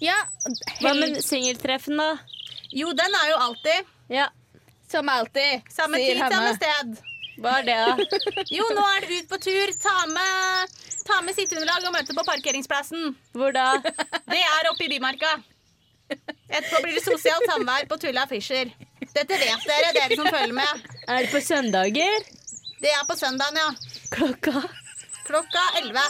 Ja, 0.00 0.16
Hva 0.82 0.90
med 0.98 1.16
singeltreffen, 1.24 1.96
da? 1.96 2.10
Jo, 2.72 2.90
den 2.96 3.14
er 3.22 3.30
jo 3.30 3.38
alltid 3.46 3.88
Ja, 4.12 4.26
Som 4.90 5.08
alltid, 5.08 5.62
samme 5.70 6.00
sier 6.00 6.18
tid, 6.18 6.32
samme 6.34 6.54
sted. 6.56 6.98
hva 7.40 7.52
er 7.60 7.64
det, 7.68 7.76
da? 7.78 7.92
Jo, 8.56 8.64
nå 8.74 8.82
er 8.96 9.06
det 9.06 9.20
ut 9.22 9.28
på 9.30 9.38
tur. 9.44 9.70
Ta 9.82 9.94
med, 10.10 10.74
ta 11.06 11.20
med 11.22 11.36
sitteunderlag 11.38 11.86
og 11.86 11.94
møte 11.94 12.16
på 12.16 12.24
parkeringsplassen. 12.26 13.14
Hvor 13.38 13.54
da? 13.54 13.68
Det 14.32 14.40
er 14.42 14.70
oppe 14.72 14.84
i 14.88 14.90
Bymarka. 14.90 15.32
Etterpå 16.10 16.82
blir 16.82 16.98
det 16.98 17.04
sosialt 17.06 17.46
samvær 17.52 17.86
på 17.90 17.96
Tulla 18.02 18.26
Fischer. 18.30 18.66
Dette 19.14 19.38
vet 19.38 19.66
dere, 19.70 19.92
dere 19.94 20.18
som 20.18 20.26
følger 20.26 20.54
med. 20.58 20.84
Er 21.06 21.22
det 21.22 21.30
på 21.30 21.40
søndager? 21.42 22.28
Det 22.82 22.90
er 22.90 23.04
på 23.06 23.14
søndagen, 23.18 23.62
ja. 23.62 23.70
Klokka? 24.10 24.66
Klokka 25.30 25.64
11. 25.84 26.00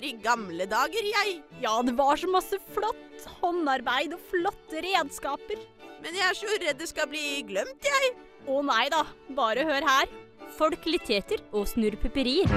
husker 0.00 0.08
i 0.08 0.22
gamle 0.22 0.66
dager, 0.66 1.04
jeg. 1.04 1.42
Ja, 1.60 1.80
det 1.82 1.96
var 1.96 2.16
så 2.16 2.28
masse 2.28 2.58
flott 2.72 3.26
håndarbeid 3.40 4.14
og 4.14 4.20
flotte 4.30 4.80
redskaper. 4.80 5.58
Men 6.02 6.14
jeg 6.14 6.24
er 6.24 6.34
så 6.34 6.46
redd 6.60 6.78
det 6.78 6.88
skal 6.88 7.08
bli 7.08 7.42
glemt, 7.46 7.84
jeg. 7.84 8.14
Å 8.48 8.62
nei 8.62 8.88
da, 8.90 9.04
bare 9.36 9.64
hør 9.64 9.84
her. 9.84 10.08
Folkeliteter 10.56 11.40
og 11.52 11.68
snurrpupperier. 11.68 12.48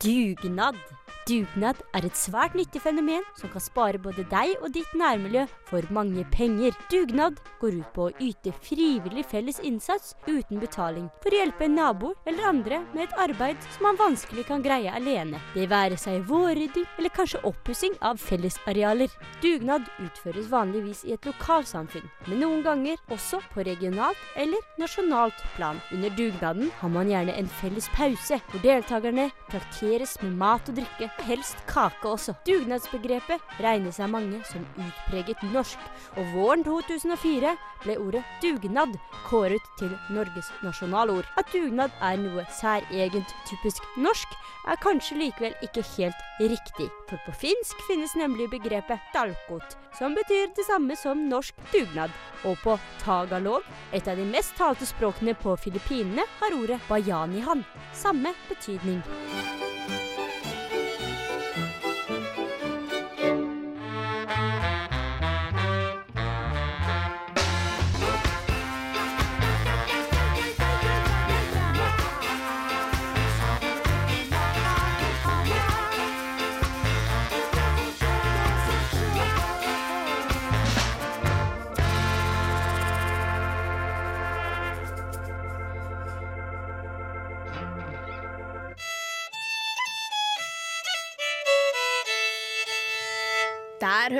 Dugnad. 0.00 0.99
Dugnad 1.30 1.78
er 1.94 2.02
et 2.08 2.16
svært 2.18 2.56
nyttig 2.58 2.80
fenomen 2.82 3.22
som 3.38 3.50
kan 3.52 3.62
spare 3.62 4.00
både 4.02 4.24
deg 4.32 4.56
og 4.64 4.72
ditt 4.74 4.90
nærmiljø 4.98 5.44
for 5.68 5.86
mange 5.94 6.24
penger. 6.34 6.74
Dugnad 6.90 7.36
går 7.60 7.76
ut 7.76 7.90
på 7.94 8.06
å 8.08 8.14
yte 8.18 8.50
frivillig 8.64 9.22
felles 9.30 9.60
innsats 9.62 10.16
uten 10.26 10.58
betaling 10.58 11.06
for 11.22 11.30
å 11.30 11.38
hjelpe 11.38 11.68
en 11.68 11.76
nabo 11.78 12.10
eller 12.26 12.48
andre 12.48 12.80
med 12.96 13.04
et 13.04 13.14
arbeid 13.22 13.60
som 13.76 13.86
man 13.86 14.00
vanskelig 14.00 14.46
kan 14.48 14.64
greie 14.64 14.90
alene. 14.90 15.38
Det 15.54 15.68
være 15.70 16.00
seg 16.02 16.24
vårrydding 16.26 16.88
eller 16.98 17.14
kanskje 17.14 17.44
oppussing 17.46 17.94
av 18.02 18.18
fellesarealer. 18.18 19.14
Dugnad 19.44 19.86
utføres 20.02 20.50
vanligvis 20.50 21.04
i 21.06 21.14
et 21.14 21.30
lokalsamfunn, 21.30 22.10
men 22.26 22.42
noen 22.42 22.66
ganger 22.66 22.98
også 23.14 23.38
på 23.54 23.68
regionalt 23.70 24.18
eller 24.34 24.66
nasjonalt 24.82 25.46
plan. 25.54 25.78
Under 25.94 26.10
dugnaden 26.18 26.74
har 26.82 26.90
man 26.90 27.14
gjerne 27.14 27.38
en 27.38 27.54
felles 27.62 27.86
pause, 27.94 28.42
hvor 28.50 28.66
deltakerne 28.66 29.30
trakteres 29.46 30.18
med 30.24 30.34
mat 30.42 30.74
og 30.74 30.82
drikke, 30.82 31.12
helst 31.26 31.60
kake 31.68 32.08
også. 32.08 32.34
Dugnadsbegrepet 32.46 33.56
regner 33.62 33.94
seg 33.94 34.10
mange 34.12 34.40
som 34.48 34.64
utpreget 34.80 35.42
norsk, 35.54 35.78
og 36.18 36.32
våren 36.34 36.64
2004 36.66 37.54
ble 37.84 37.96
ordet 38.00 38.22
dugnad 38.42 38.96
kåret 39.28 39.70
til 39.80 39.92
Norges 40.12 40.50
nasjonalord. 40.64 41.28
At 41.40 41.52
dugnad 41.54 41.94
er 42.04 42.18
noe 42.20 42.44
særegent 42.60 43.34
typisk 43.48 43.84
norsk, 44.00 44.36
er 44.68 44.80
kanskje 44.82 45.18
likevel 45.20 45.56
ikke 45.64 45.84
helt 45.96 46.26
riktig, 46.40 46.90
for 47.08 47.20
på 47.26 47.36
finsk 47.44 47.86
finnes 47.88 48.12
nemlig 48.18 48.50
begrepet 48.52 49.00
dalkot, 49.14 49.78
som 49.98 50.16
betyr 50.18 50.52
det 50.56 50.66
samme 50.68 50.96
som 50.98 51.26
norsk 51.30 51.56
dugnad. 51.72 52.12
Og 52.44 52.56
på 52.64 52.76
tagalog, 53.02 53.66
et 53.92 54.08
av 54.08 54.16
de 54.16 54.28
mest 54.28 54.56
talte 54.56 54.88
språkene 54.88 55.36
på 55.40 55.56
Filippinene, 55.60 56.24
har 56.40 56.56
ordet 56.56 56.80
bayanihan 56.88 57.64
samme 57.96 58.32
betydning. 58.48 59.04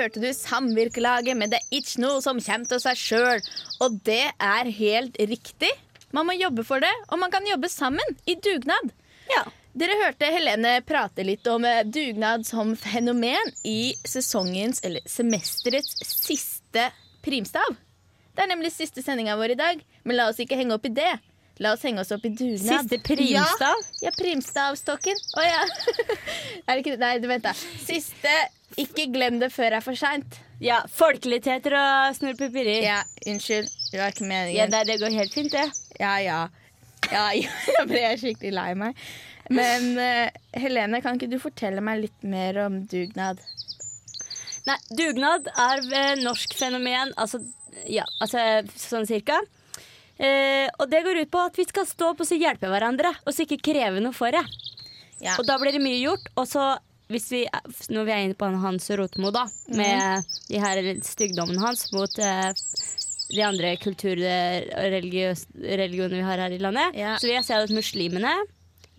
Hørte 0.01 0.21
du 0.23 0.27
Samvirkelaget 0.35 1.37
med 1.37 1.53
Det 1.53 1.61
er 1.61 1.79
ikke 1.79 2.01
noe 2.03 2.21
som 2.23 2.41
kommer 2.41 2.69
til 2.69 2.81
seg 2.83 2.99
sjøl. 2.99 3.47
Og 3.83 4.01
det 4.07 4.25
er 4.33 4.75
helt 4.81 5.17
riktig. 5.31 5.71
Man 6.11 6.27
må 6.27 6.35
jobbe 6.35 6.65
for 6.67 6.83
det, 6.83 6.91
og 7.09 7.21
man 7.21 7.31
kan 7.31 7.47
jobbe 7.47 7.69
sammen 7.71 8.17
i 8.27 8.35
dugnad. 8.35 8.91
Ja. 9.31 9.45
Dere 9.71 9.95
hørte 10.01 10.27
Helene 10.27 10.73
prate 10.83 11.23
litt 11.23 11.47
om 11.47 11.63
eh, 11.63 11.85
dugnad 11.87 12.43
som 12.43 12.73
fenomen 12.75 13.53
i 13.63 13.93
sesongens, 14.03 14.81
eller 14.83 15.05
semesterets, 15.07 15.95
siste 16.03 16.89
primstav. 17.23 17.77
Det 18.35 18.43
er 18.43 18.51
nemlig 18.51 18.73
siste 18.75 19.03
sendinga 19.03 19.37
vår 19.39 19.55
i 19.55 19.59
dag, 19.59 19.83
men 20.03 20.17
la 20.19 20.27
oss 20.31 20.41
ikke 20.43 20.59
henge 20.59 20.75
opp 20.75 20.89
i 20.89 20.95
det. 20.95 21.11
La 21.63 21.75
oss 21.75 21.83
henge 21.85 22.03
oss 22.03 22.11
opp 22.11 22.25
i 22.27 22.33
dugnad. 22.33 22.87
Siste 22.89 22.99
primstav? 23.05 23.83
Ja, 24.03 24.11
primstavstokken. 24.17 25.19
Å 25.37 25.45
ja. 25.45 25.61
er 26.65 26.73
det 26.73 26.81
ikke? 26.81 26.97
Nei, 26.99 27.13
du 27.23 27.29
vent 27.31 27.45
da. 27.45 27.53
Siste 27.55 28.33
Ikke 28.79 29.07
glem 29.11 29.39
det 29.41 29.51
før 29.51 29.73
det 29.73 29.79
er 29.81 29.85
for 29.85 29.99
seint. 29.99 30.37
Ja, 30.61 30.81
folkeligheter 30.93 31.73
og 31.75 32.15
snurrpupperier. 32.15 32.83
Ja, 32.85 32.99
unnskyld. 33.27 33.67
Det 33.91 33.99
var 33.99 34.13
ikke 34.13 34.23
Ja, 34.23 34.29
meningen. 34.29 34.71
nei, 34.71 34.83
det 34.87 34.99
går 35.01 35.15
helt 35.17 35.33
fint, 35.33 35.51
det. 35.51 35.65
Ja, 35.99 36.13
ja. 36.23 36.39
Ja, 37.11 37.25
jeg 37.35 37.87
ble 37.89 38.03
skikkelig 38.21 38.53
lei 38.55 38.69
meg. 38.77 39.01
Men 39.51 39.89
uh, 39.97 40.29
Helene, 40.55 41.01
kan 41.03 41.17
ikke 41.17 41.31
du 41.31 41.39
fortelle 41.41 41.81
meg 41.83 42.05
litt 42.05 42.23
mer 42.23 42.61
om 42.67 42.83
dugnad? 42.87 43.41
Nei, 44.67 44.77
dugnad 44.95 45.49
er 45.49 45.81
et 45.81 46.21
norsk 46.21 46.53
fenomen, 46.55 47.11
altså, 47.19 47.41
ja, 47.89 48.05
altså 48.21 48.61
sånn 48.77 49.09
cirka. 49.09 49.39
Uh, 50.21 50.69
og 50.77 50.85
det 50.91 51.01
går 51.03 51.23
ut 51.23 51.31
på 51.33 51.41
at 51.49 51.57
vi 51.57 51.65
skal 51.65 51.89
stå 51.89 52.13
på 52.15 52.27
så 52.29 52.37
hjelpe 52.37 52.69
hverandre, 52.69 53.11
og 53.25 53.33
så 53.33 53.43
ikke 53.43 53.59
kreve 53.73 53.99
noe 54.05 54.13
for 54.15 54.31
det. 54.31 54.45
Ja. 55.21 55.35
Og 55.41 55.45
da 55.49 55.57
blir 55.61 55.73
det 55.75 55.81
mye 55.83 55.99
gjort. 55.99 56.29
Og 56.37 56.47
så, 56.49 56.69
hvis 57.11 57.27
vi, 57.33 57.43
når 57.93 58.07
vi 58.07 58.11
er 58.15 58.23
inne 58.25 58.37
på 58.39 58.49
Hans 58.63 58.89
Rotmo, 58.97 59.31
da, 59.35 59.45
med 59.75 60.23
de 60.49 60.59
her 60.63 60.81
styggdommene 61.05 61.61
hans 61.63 61.85
mot 61.95 62.19
eh, 62.19 62.51
de 63.31 63.43
andre 63.47 63.75
kultur- 63.79 64.23
og 64.23 64.87
religiøs- 64.95 65.45
religionene 65.61 66.19
vi 66.19 66.25
har 66.27 66.41
her 66.43 66.55
i 66.55 66.61
landet, 66.61 66.95
Ja. 66.99 67.17
så 67.17 67.27
vil 67.29 67.37
jeg 67.37 67.45
si 67.47 67.53
at 67.55 67.69
muslimene 67.75 68.33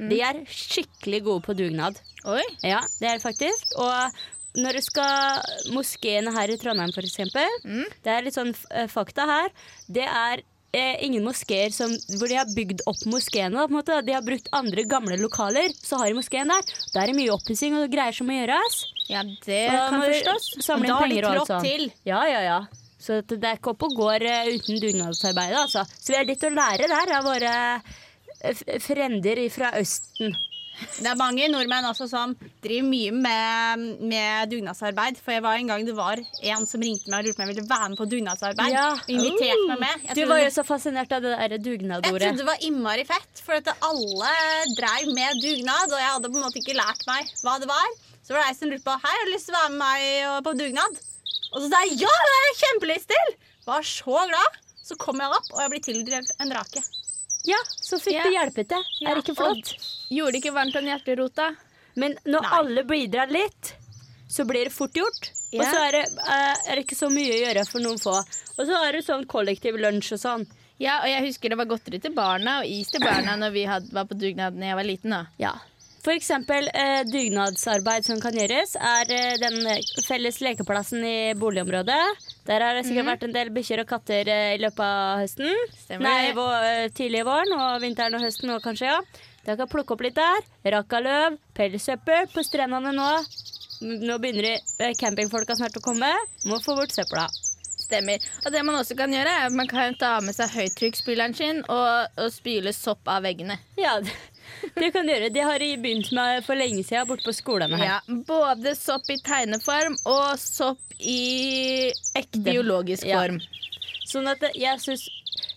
de 0.02 0.20
er 0.24 0.38
skikkelig 0.48 1.22
gode 1.26 1.44
på 1.44 1.54
dugnad. 1.54 1.98
Oi. 2.24 2.42
Ja, 2.64 2.80
det 2.98 3.08
er 3.08 3.18
det 3.18 3.22
faktisk. 3.26 3.74
Og 3.78 4.14
når 4.56 4.72
du 4.78 4.80
skal 4.84 5.42
Moskeene 5.74 6.32
her 6.34 6.50
i 6.50 6.56
Trondheim, 6.60 6.90
eksempel. 6.96 7.46
Mm. 7.64 7.84
Det 8.02 8.10
er 8.12 8.24
litt 8.24 8.34
sånn 8.34 8.54
eh, 8.72 8.88
fakta 8.90 9.26
her. 9.28 9.52
Det 9.88 10.04
er 10.08 10.42
eh, 10.72 10.96
ingen 11.04 11.24
moskeer 11.24 11.72
hvor 11.72 12.28
de 12.28 12.38
har 12.38 12.50
bygd 12.56 12.84
opp 12.90 13.04
moskeene. 13.12 13.66
De 14.06 14.16
har 14.16 14.24
brukt 14.26 14.48
andre 14.52 14.84
gamle 14.88 15.18
lokaler, 15.20 15.72
så 15.76 16.00
har 16.00 16.10
de 16.10 16.18
moskeen 16.18 16.52
der. 16.52 16.76
Da 16.94 17.02
er 17.02 17.12
det 17.12 17.18
mye 17.18 17.32
oppussing 17.34 17.76
og 17.78 17.88
greier 17.92 18.16
som 18.16 18.28
må 18.28 18.38
gjøres. 18.38 18.84
Ja, 19.10 19.24
det 19.24 19.64
Og 19.72 19.90
kan 19.92 20.06
forstås. 20.06 20.52
Og 20.58 20.86
Da 20.86 21.00
har 21.00 21.08
de 21.08 21.20
trådt 21.26 21.58
til. 21.66 21.90
Ja, 22.08 22.22
ja, 22.30 22.40
ja. 22.46 22.60
Så 23.02 23.18
det 23.26 23.42
er 23.42 23.58
ikke 23.58 23.72
opp 23.74 23.82
og 23.88 23.96
går 23.98 24.22
uh, 24.30 24.52
uten 24.54 24.78
dugnadsarbeidet, 24.78 25.58
altså. 25.64 25.82
Så 25.90 26.12
vi 26.12 26.20
har 26.20 26.28
litt 26.28 26.44
å 26.46 26.52
lære 26.54 26.86
der 26.86 27.14
av 27.16 27.26
våre 27.26 27.54
eh, 28.46 28.78
frender 28.78 29.42
fra 29.50 29.72
Østen. 29.80 30.36
Det 30.98 31.06
er 31.06 31.18
mange 31.18 31.46
nordmenn 31.52 31.84
også 31.86 32.06
som 32.10 32.32
driver 32.64 32.86
mye 32.88 33.12
med, 33.14 33.82
med 34.12 34.50
dugnadsarbeid. 34.50 35.18
For 35.22 35.34
jeg 35.36 35.44
var 35.44 35.58
en 35.60 35.68
gang 35.70 35.84
det 35.86 35.94
var 35.96 36.18
en 36.18 36.66
som 36.66 36.82
ringte 36.82 37.12
meg 37.12 37.20
og 37.22 37.28
lurte 37.28 37.36
på 37.38 37.42
om 37.42 37.46
jeg 37.46 37.54
ville 37.54 37.68
være 37.70 37.90
med 37.92 38.00
på 38.00 38.06
dugnadsarbeid. 38.14 38.72
Ja. 38.74 38.86
Og 38.96 39.12
inviterte 39.12 39.68
meg 39.68 39.82
med. 39.84 40.06
Jeg 40.08 40.16
Du 40.18 40.22
var 40.32 40.42
jo 40.42 40.48
så 40.56 40.64
fascinert 40.66 41.12
av 41.12 41.22
det 41.22 41.34
der 41.36 41.56
Jeg 41.56 41.62
trodde 41.62 42.32
det 42.40 42.48
var 42.48 42.64
innmari 42.68 43.04
fett, 43.08 43.44
for 43.44 43.58
at 43.60 43.68
alle 43.84 44.32
dreiv 44.78 45.12
med 45.14 45.42
dugnad. 45.44 45.92
Og 45.92 46.00
jeg 46.00 46.10
hadde 46.16 46.32
på 46.32 46.40
en 46.40 46.46
måte 46.48 46.62
ikke 46.62 46.78
lært 46.78 47.06
meg 47.10 47.30
hva 47.44 47.58
det 47.62 47.70
var. 47.70 47.94
Så 48.22 48.34
var 48.34 48.42
det 48.42 48.50
ei 48.52 48.58
som 48.58 48.70
lurte 48.72 48.86
på 48.86 48.98
Hei, 49.02 49.14
har 49.18 49.24
du 49.28 49.32
lyst 49.34 49.48
til 49.50 49.54
å 49.56 49.60
være 49.60 49.72
med 49.76 49.80
meg 49.84 50.44
på 50.48 50.56
dugnad. 50.58 51.00
Og 51.52 51.60
så 51.60 51.68
sa 51.68 51.84
jeg 51.84 52.00
ja, 52.00 52.10
det 52.26 52.34
har 52.34 52.44
jeg 52.48 52.58
kjempelyst 52.64 53.10
til! 53.12 53.32
Var 53.68 53.86
så 53.86 54.26
glad. 54.30 54.60
Så 54.82 54.96
kom 54.98 55.20
jeg 55.22 55.30
opp, 55.30 55.48
og 55.54 55.60
jeg 55.62 55.70
ble 55.70 55.80
tildelt 55.84 56.30
en 56.42 56.50
drake. 56.50 56.82
Ja, 57.46 57.58
så 57.82 57.98
fikk 57.98 58.14
Ja. 58.18 58.24
du 58.24 58.34
hjulpet 58.34 58.68
det. 58.70 58.80
Er 59.06 59.14
det 59.18 59.22
ikke 59.24 59.36
flott? 59.38 59.74
Gjorde 60.12 60.34
det 60.34 60.42
ikke 60.42 60.56
varmt 60.56 60.76
om 60.76 60.88
hjerterota? 60.88 61.52
Men 61.96 62.16
når 62.24 62.44
Nei. 62.44 62.56
alle 62.58 62.84
bidrar 62.88 63.32
litt, 63.32 63.74
så 64.32 64.44
blir 64.48 64.68
det 64.68 64.74
fort 64.74 64.96
gjort. 64.96 65.30
Og 65.52 65.60
så 65.60 65.78
er 65.86 65.92
det, 65.98 66.04
eh, 66.24 66.70
er 66.70 66.78
det 66.78 66.84
ikke 66.86 66.96
så 66.96 67.10
mye 67.12 67.34
å 67.34 67.40
gjøre 67.42 67.64
for 67.68 67.84
noen 67.84 68.00
få. 68.00 68.14
Og 68.56 68.62
så 68.68 68.78
er 68.86 68.96
det 68.96 69.04
sånn 69.04 69.26
kollektiv 69.28 69.76
lunsj 69.80 70.14
og 70.16 70.22
sånn. 70.22 70.46
Ja, 70.80 71.02
og 71.02 71.10
jeg 71.10 71.26
husker 71.28 71.52
det 71.52 71.58
var 71.60 71.68
godteri 71.70 72.00
til 72.02 72.14
barna 72.16 72.60
og 72.62 72.70
is 72.70 72.88
til 72.90 73.04
barna 73.04 73.36
når 73.38 73.52
vi 73.54 73.66
had, 73.68 73.84
var 73.92 74.08
på 74.08 74.16
dugnad 74.18 74.56
da 74.58 74.72
jeg 74.72 74.78
var 74.80 74.88
liten. 74.88 75.10
da. 75.14 75.26
Ja. 75.38 75.52
Eksempel 76.10 76.66
eh, 76.74 77.04
dugnadsarbeid 77.06 78.04
som 78.04 78.18
kan 78.20 78.34
gjøres, 78.34 78.74
er 78.74 79.10
eh, 79.14 79.36
den 79.38 79.60
felles 80.02 80.40
lekeplassen 80.42 81.04
i 81.06 81.32
boligområdet. 81.38 82.00
Der 82.48 82.64
har 82.64 82.74
det 82.74 82.88
sikkert 82.88 83.06
vært 83.06 83.22
en 83.28 83.34
del 83.36 83.52
bikkjer 83.54 83.84
og 83.84 83.88
katter 83.92 84.26
eh, 84.26 84.54
i 84.56 84.58
løpet 84.62 84.82
av 84.82 85.20
høsten. 85.22 85.52
Stemmer 85.84 86.08
Nei, 86.08 86.24
det. 86.26 86.34
vår, 86.40 86.66
eh, 86.72 86.88
tidlig 86.98 87.22
våren 87.28 87.54
og 87.54 87.76
vinteren 87.84 88.18
og 88.18 88.24
høsten 88.26 88.50
òg, 88.50 88.64
kanskje. 88.64 88.90
ja. 88.90 88.98
Dere 89.42 89.56
kan 89.58 89.70
plukke 89.70 89.94
opp 89.96 90.02
litt 90.06 90.14
der. 90.18 90.44
Rakkaløv, 90.74 91.38
pelssøppel 91.58 92.28
på 92.34 92.44
strendene 92.46 92.92
nå. 92.94 93.08
Nå 93.82 94.18
begynner 94.22 94.52
eh, 94.58 94.92
campingfolka 94.98 95.56
snart 95.58 95.78
å 95.78 95.82
komme. 95.82 96.10
Må 96.46 96.58
få 96.62 96.76
bort 96.78 96.94
søpla. 96.94 97.24
Stemmer. 97.82 98.22
Og 98.46 98.52
det 98.54 98.62
man 98.64 98.78
også 98.78 98.94
kan 98.98 99.10
gjøre, 99.12 99.32
er 99.38 99.48
at 99.48 99.54
man 99.58 99.66
kan 99.70 99.94
ta 99.98 100.12
med 100.22 100.34
seg 100.36 100.50
høytrykksspyleren 100.54 101.34
sin 101.34 101.62
og, 101.66 102.06
og 102.22 102.30
spyle 102.32 102.70
sopp 102.74 103.10
av 103.10 103.26
veggene. 103.26 103.58
Ja, 103.78 103.96
det, 104.74 104.92
kan 104.92 105.06
du 105.06 105.12
gjøre. 105.12 105.32
Det 105.32 105.42
har 105.46 105.58
jeg 105.64 105.80
begynt 105.82 106.12
med 106.12 106.44
for 106.46 106.54
lenge 106.58 106.84
siden 106.84 107.06
borte 107.08 107.24
på 107.26 107.34
skolene 107.36 107.76
her. 107.80 107.84
Ja, 107.84 107.98
både 108.28 108.74
sopp 108.78 109.08
i 109.10 109.16
tegneform 109.24 109.96
og 110.06 110.38
sopp 110.38 110.80
i 111.00 111.90
Ekte. 112.16 112.42
biologisk 112.44 113.06
Ja. 113.06 113.20
form. 113.22 113.40
Sånn 114.06 114.28
at 114.28 114.42
jeg 114.54 114.78
syns 114.82 115.08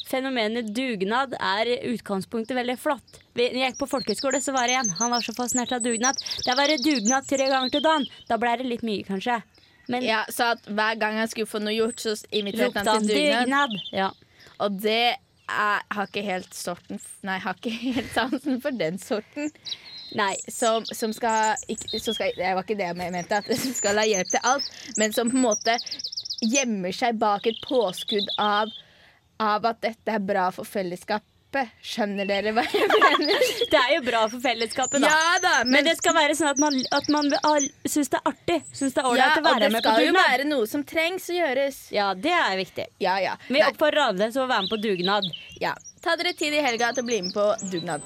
fenomenet 0.07 0.69
dugnad 0.73 1.33
er 1.39 1.65
utgangspunktet 1.91 2.55
veldig 2.55 2.77
flott. 2.79 3.19
Når 3.35 3.51
jeg 3.51 3.71
gikk 3.73 3.79
på 3.81 3.89
folkehøyskole, 3.89 4.39
så 4.41 4.53
var 4.53 4.67
det 4.67 4.75
en. 4.79 4.89
Han 5.01 5.11
var 5.11 5.21
så 5.25 5.33
fascinert 5.35 5.73
av 5.75 5.81
dugnad. 5.83 6.15
Det 6.45 6.55
var 6.55 6.67
dugnad 6.77 7.27
tre 7.27 7.49
ganger 7.49 7.69
til 7.73 7.81
dagen. 7.81 8.05
Da 8.29 8.37
ble 8.37 8.53
det 8.61 8.65
litt 8.69 8.83
mye, 8.85 9.03
kanskje. 9.03 9.41
Men 9.89 10.01
Ja, 10.03 10.23
så 10.29 10.51
at 10.53 10.63
hver 10.65 10.97
gang 10.97 11.17
han 11.17 11.27
skulle 11.27 11.45
få 11.49 11.59
noe 11.61 11.73
gjort, 11.75 11.97
så 12.01 12.15
inviterte 12.31 12.85
han 12.85 13.05
til 13.05 13.15
dugnad. 13.17 13.45
dugnad. 13.45 13.69
Ja. 13.91 14.11
Og 14.59 14.79
det 14.81 15.17
er, 15.49 15.83
har 15.95 16.07
ikke 16.07 16.23
helt 16.25 16.55
sorten 16.55 17.01
Nei, 17.25 17.37
har 17.41 17.57
ikke 17.57 17.73
helt 17.73 18.11
sansen 18.13 18.61
for 18.63 18.75
den 18.75 18.97
sorten. 19.01 19.51
Nei. 20.15 20.33
Som, 20.51 20.85
som 20.85 21.13
skal, 21.13 21.55
som 21.99 22.13
skal 22.13 22.33
Det 22.37 22.53
var 22.55 22.63
ikke 22.63 22.77
det 22.79 22.89
jeg 22.91 22.99
mente, 22.99 23.39
at 23.39 23.49
som 23.63 23.73
skal 23.75 24.01
ha 24.01 24.07
hjelp 24.07 24.31
til 24.31 24.47
alt. 24.51 24.69
Men 25.01 25.15
som 25.15 25.31
på 25.31 25.39
en 25.39 25.47
måte 25.47 25.77
gjemmer 26.45 26.93
seg 26.95 27.19
bak 27.21 27.47
et 27.49 27.61
påskudd 27.65 28.27
av, 28.41 28.71
av 29.41 29.65
at 29.71 29.81
dette 29.83 30.11
er 30.11 30.23
bra 30.23 30.49
for 30.55 30.67
fellesskapet. 31.55 31.85
Skjønner 31.85 32.27
dere 32.29 32.51
hva 32.55 32.63
jeg 32.67 32.89
mener? 33.05 33.45
Det 33.71 33.79
er 33.79 33.93
jo 33.95 34.01
bra 34.05 34.23
for 34.31 34.43
fellesskapet, 34.43 35.01
da. 35.01 35.07
Ja 35.09 35.39
da, 35.41 35.53
men, 35.63 35.71
Men 35.77 35.87
det 35.87 35.95
skal 35.99 36.15
være 36.17 36.35
sånn 36.35 36.51
at 36.51 36.61
man, 36.61 36.77
at 36.91 37.09
man 37.13 37.31
syns 37.87 38.11
det 38.11 38.19
er 38.19 38.29
artig. 38.31 38.59
Syns 38.75 38.95
det 38.95 39.03
er 39.03 39.09
ja, 39.19 39.29
å 39.39 39.45
være 39.45 39.69
med 39.71 39.81
på 39.81 39.89
skal 39.95 40.05
jo 40.05 40.15
være 40.17 40.47
noe 40.49 40.67
som 40.69 40.83
trengs 40.87 41.29
å 41.31 41.37
gjøres. 41.37 41.81
Ja, 41.95 42.11
det 42.13 42.33
er 42.35 42.55
viktig. 42.59 42.87
Ja, 43.03 43.17
ja. 43.23 43.35
Vi 43.47 43.59
Nei, 43.59 43.69
oppfordrer 43.71 44.09
alle 44.09 44.29
til 44.31 44.43
å 44.43 44.49
være 44.51 44.67
med 44.67 44.73
på 44.75 44.81
dugnad. 44.83 45.31
ja. 45.61 45.75
Ta 46.05 46.13
dere 46.19 46.35
tid 46.37 46.53
i 46.53 46.59
helga 46.61 46.91
til 46.93 47.01
å 47.01 47.07
bli 47.07 47.15
med 47.25 47.33
på 47.33 47.43
dugnad. 47.71 48.03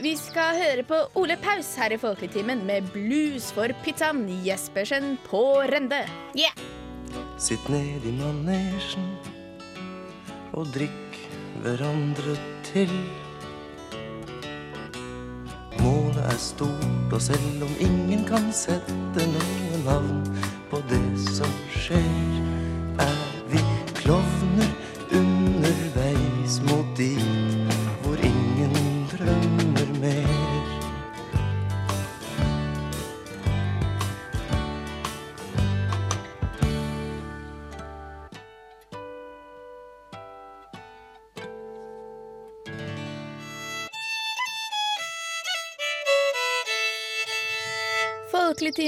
Vi 0.00 0.12
skal 0.16 0.54
høre 0.56 0.84
på 0.86 0.98
Ole 1.18 1.34
Paus 1.42 1.72
her 1.76 1.90
i 1.92 1.98
Folketimen 1.98 2.62
med 2.68 2.86
blues 2.94 3.50
for 3.52 3.74
pizzaen 3.82 4.22
Jespersen 4.46 5.16
på 5.26 5.42
Rende. 5.68 6.04
Yeah. 6.38 6.54
Sitt 7.42 7.66
ned 7.68 8.06
i 8.06 8.14
manesjen 8.14 9.10
og 10.54 10.70
drikk 10.70 11.18
hverandre 11.64 12.36
til. 12.72 12.90
Målet 15.82 16.24
er 16.24 16.38
stort, 16.38 17.12
og 17.12 17.22
selv 17.22 17.62
om 17.62 17.74
ingen 17.80 18.24
kan 18.24 18.52
sette 18.52 19.26
noe 19.34 19.82
navn 19.84 20.24
på 20.70 20.80
det 20.90 21.04
som 21.18 21.52
skjer, 21.74 22.08
er 22.98 23.31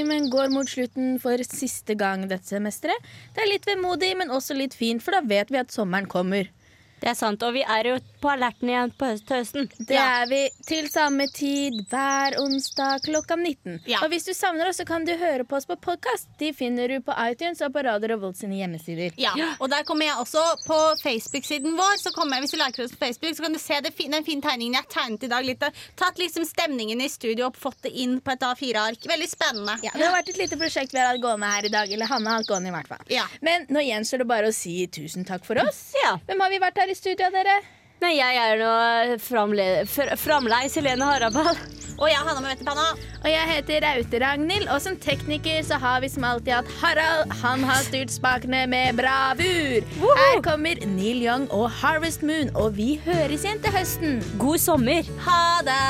Folkeligtimen 0.04 0.30
går 0.30 0.50
mot 0.52 0.68
slutten 0.68 1.14
for 1.16 1.40
siste 1.48 1.94
gang 1.96 2.26
dette 2.28 2.44
semesteret. 2.50 3.06
Det 3.32 3.40
er 3.40 3.48
litt 3.48 3.64
vemodig, 3.64 4.10
men 4.18 4.28
også 4.28 4.52
litt 4.52 4.74
fint, 4.76 5.00
for 5.00 5.16
da 5.16 5.22
vet 5.24 5.48
vi 5.48 5.56
at 5.56 5.72
sommeren 5.72 6.04
kommer. 6.04 6.50
Det 7.00 7.10
er 7.10 7.16
sant, 7.18 7.42
og 7.44 7.52
vi 7.52 7.60
er 7.68 7.84
jo 7.90 7.94
på 8.22 8.30
alerten 8.32 8.70
igjen 8.70 8.92
på 8.96 9.04
høst, 9.10 9.26
til 9.28 9.36
høsten. 9.42 9.66
Det 9.90 9.96
er 10.00 10.24
vi 10.30 10.38
til 10.64 10.86
samme 10.88 11.26
tid 11.34 11.76
hver 11.90 12.36
onsdag 12.40 13.02
klokka 13.04 13.36
19. 13.36 13.80
Ja. 13.90 13.98
Og 14.04 14.08
hvis 14.14 14.24
du 14.24 14.32
savner 14.32 14.70
oss, 14.70 14.78
så 14.80 14.86
kan 14.88 15.04
du 15.04 15.12
høre 15.20 15.44
på 15.44 15.58
oss 15.58 15.66
på 15.68 15.76
podkast. 15.84 16.30
De 16.40 16.48
finner 16.56 16.88
du 16.88 17.02
på 17.04 17.12
iTunes 17.26 17.60
og 17.66 17.74
på 17.74 17.82
Radio 17.84 18.08
Revolt 18.14 18.38
sine 18.40 18.56
hjemmesider. 18.56 19.12
Ja, 19.20 19.34
og 19.58 19.68
der 19.74 19.84
kommer 19.84 20.08
jeg 20.08 20.16
også 20.22 20.40
på 20.64 20.78
Facebook-siden 21.02 21.76
vår. 21.76 21.98
Så 22.00 22.14
kommer 22.16 22.38
jeg, 22.38 22.46
hvis 22.46 22.54
du 22.56 22.58
liker 22.62 22.86
oss 22.86 22.94
på 22.96 23.02
Facebook, 23.04 23.36
så 23.36 23.44
kan 23.46 23.52
du 23.52 23.60
se 23.60 23.80
det, 23.84 23.92
fin- 23.98 24.14
den 24.16 24.24
fine 24.24 24.40
tegningen 24.46 24.78
jeg 24.80 24.88
tegnet 24.94 25.28
i 25.28 25.32
dag. 25.34 25.44
Litt, 25.44 25.66
tatt 26.00 26.18
liksom 26.22 26.48
stemningen 26.48 27.04
i 27.04 27.10
studio 27.12 27.50
og 27.50 27.60
fått 27.60 27.82
det 27.84 27.92
inn 28.00 28.16
på 28.24 28.32
et 28.32 28.48
A4-ark. 28.48 29.04
Veldig 29.12 29.28
spennende. 29.28 29.76
Ja, 29.84 29.92
det 29.92 30.06
har 30.08 30.16
vært 30.16 30.32
et 30.32 30.40
lite 30.40 30.56
prosjekt 30.60 30.94
vi 30.96 31.02
har 31.02 31.12
hatt 31.12 31.20
gående 31.22 31.52
her 31.52 31.68
i 31.68 31.72
dag. 31.76 31.92
Eller 31.92 32.08
Hanne 32.10 32.32
har 32.32 32.40
hatt 32.40 32.48
gående 32.48 32.72
i 32.72 32.76
hvert 32.78 32.88
fall. 32.94 33.04
Ja. 33.12 33.28
Men 33.44 33.68
nå 33.68 33.84
gjenstår 33.84 34.24
det 34.24 34.30
bare 34.32 34.48
å 34.48 34.56
si 34.56 34.78
tusen 34.88 35.28
takk 35.28 35.44
for 35.44 35.60
oss. 35.60 35.84
Ja. 36.00 36.16
Hvem 36.28 36.40
har 36.40 36.52
vi 36.56 36.62
vært 36.64 36.80
her 36.80 36.83
her 36.84 36.92
i 36.92 36.96
studio, 36.96 37.30
dere? 37.32 37.62
Nei, 38.02 38.18
jeg 38.18 38.36
er 38.36 38.58
nå 38.60 39.16
framleis 39.24 40.74
Helene 40.76 41.06
Harabal. 41.08 41.56
Og 41.94 42.08
jeg 42.10 42.18
er 42.18 42.26
Hanna 42.26 42.40
med 42.42 42.50
vettepanna. 42.50 42.84
Og 43.22 43.28
jeg 43.30 43.48
heter 43.48 43.84
Raute 43.86 44.20
Ragnhild, 44.20 44.66
og 44.68 44.82
som 44.82 44.98
tekniker 45.00 45.62
så 45.64 45.78
har 45.80 46.02
vi 46.02 46.10
som 46.12 46.26
alltid 46.28 46.52
hatt 46.58 46.72
Harald. 46.82 47.32
Han 47.40 47.64
har 47.64 47.80
styrt 47.86 48.12
spakene 48.12 48.64
med 48.68 48.98
bravur. 48.98 49.86
Woho! 50.02 50.16
Her 50.18 50.42
kommer 50.44 50.82
Neil 50.90 51.22
Young 51.24 51.46
og 51.54 51.70
Harvest 51.80 52.26
Moon, 52.26 52.50
og 52.52 52.74
vi 52.76 52.98
høres 53.06 53.46
igjen 53.46 53.62
til 53.64 53.72
høsten. 53.78 54.18
God 54.42 54.60
sommer. 54.60 55.08
Ha 55.24 55.44
det. 55.64 55.80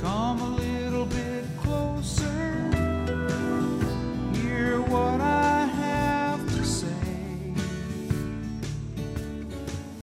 Come 0.00 0.40
a 0.40 0.50
little 0.62 1.04
bit 1.10 1.44
closer. 1.60 2.40
Hear 4.38 4.80
what 4.88 5.20
I 5.20 5.79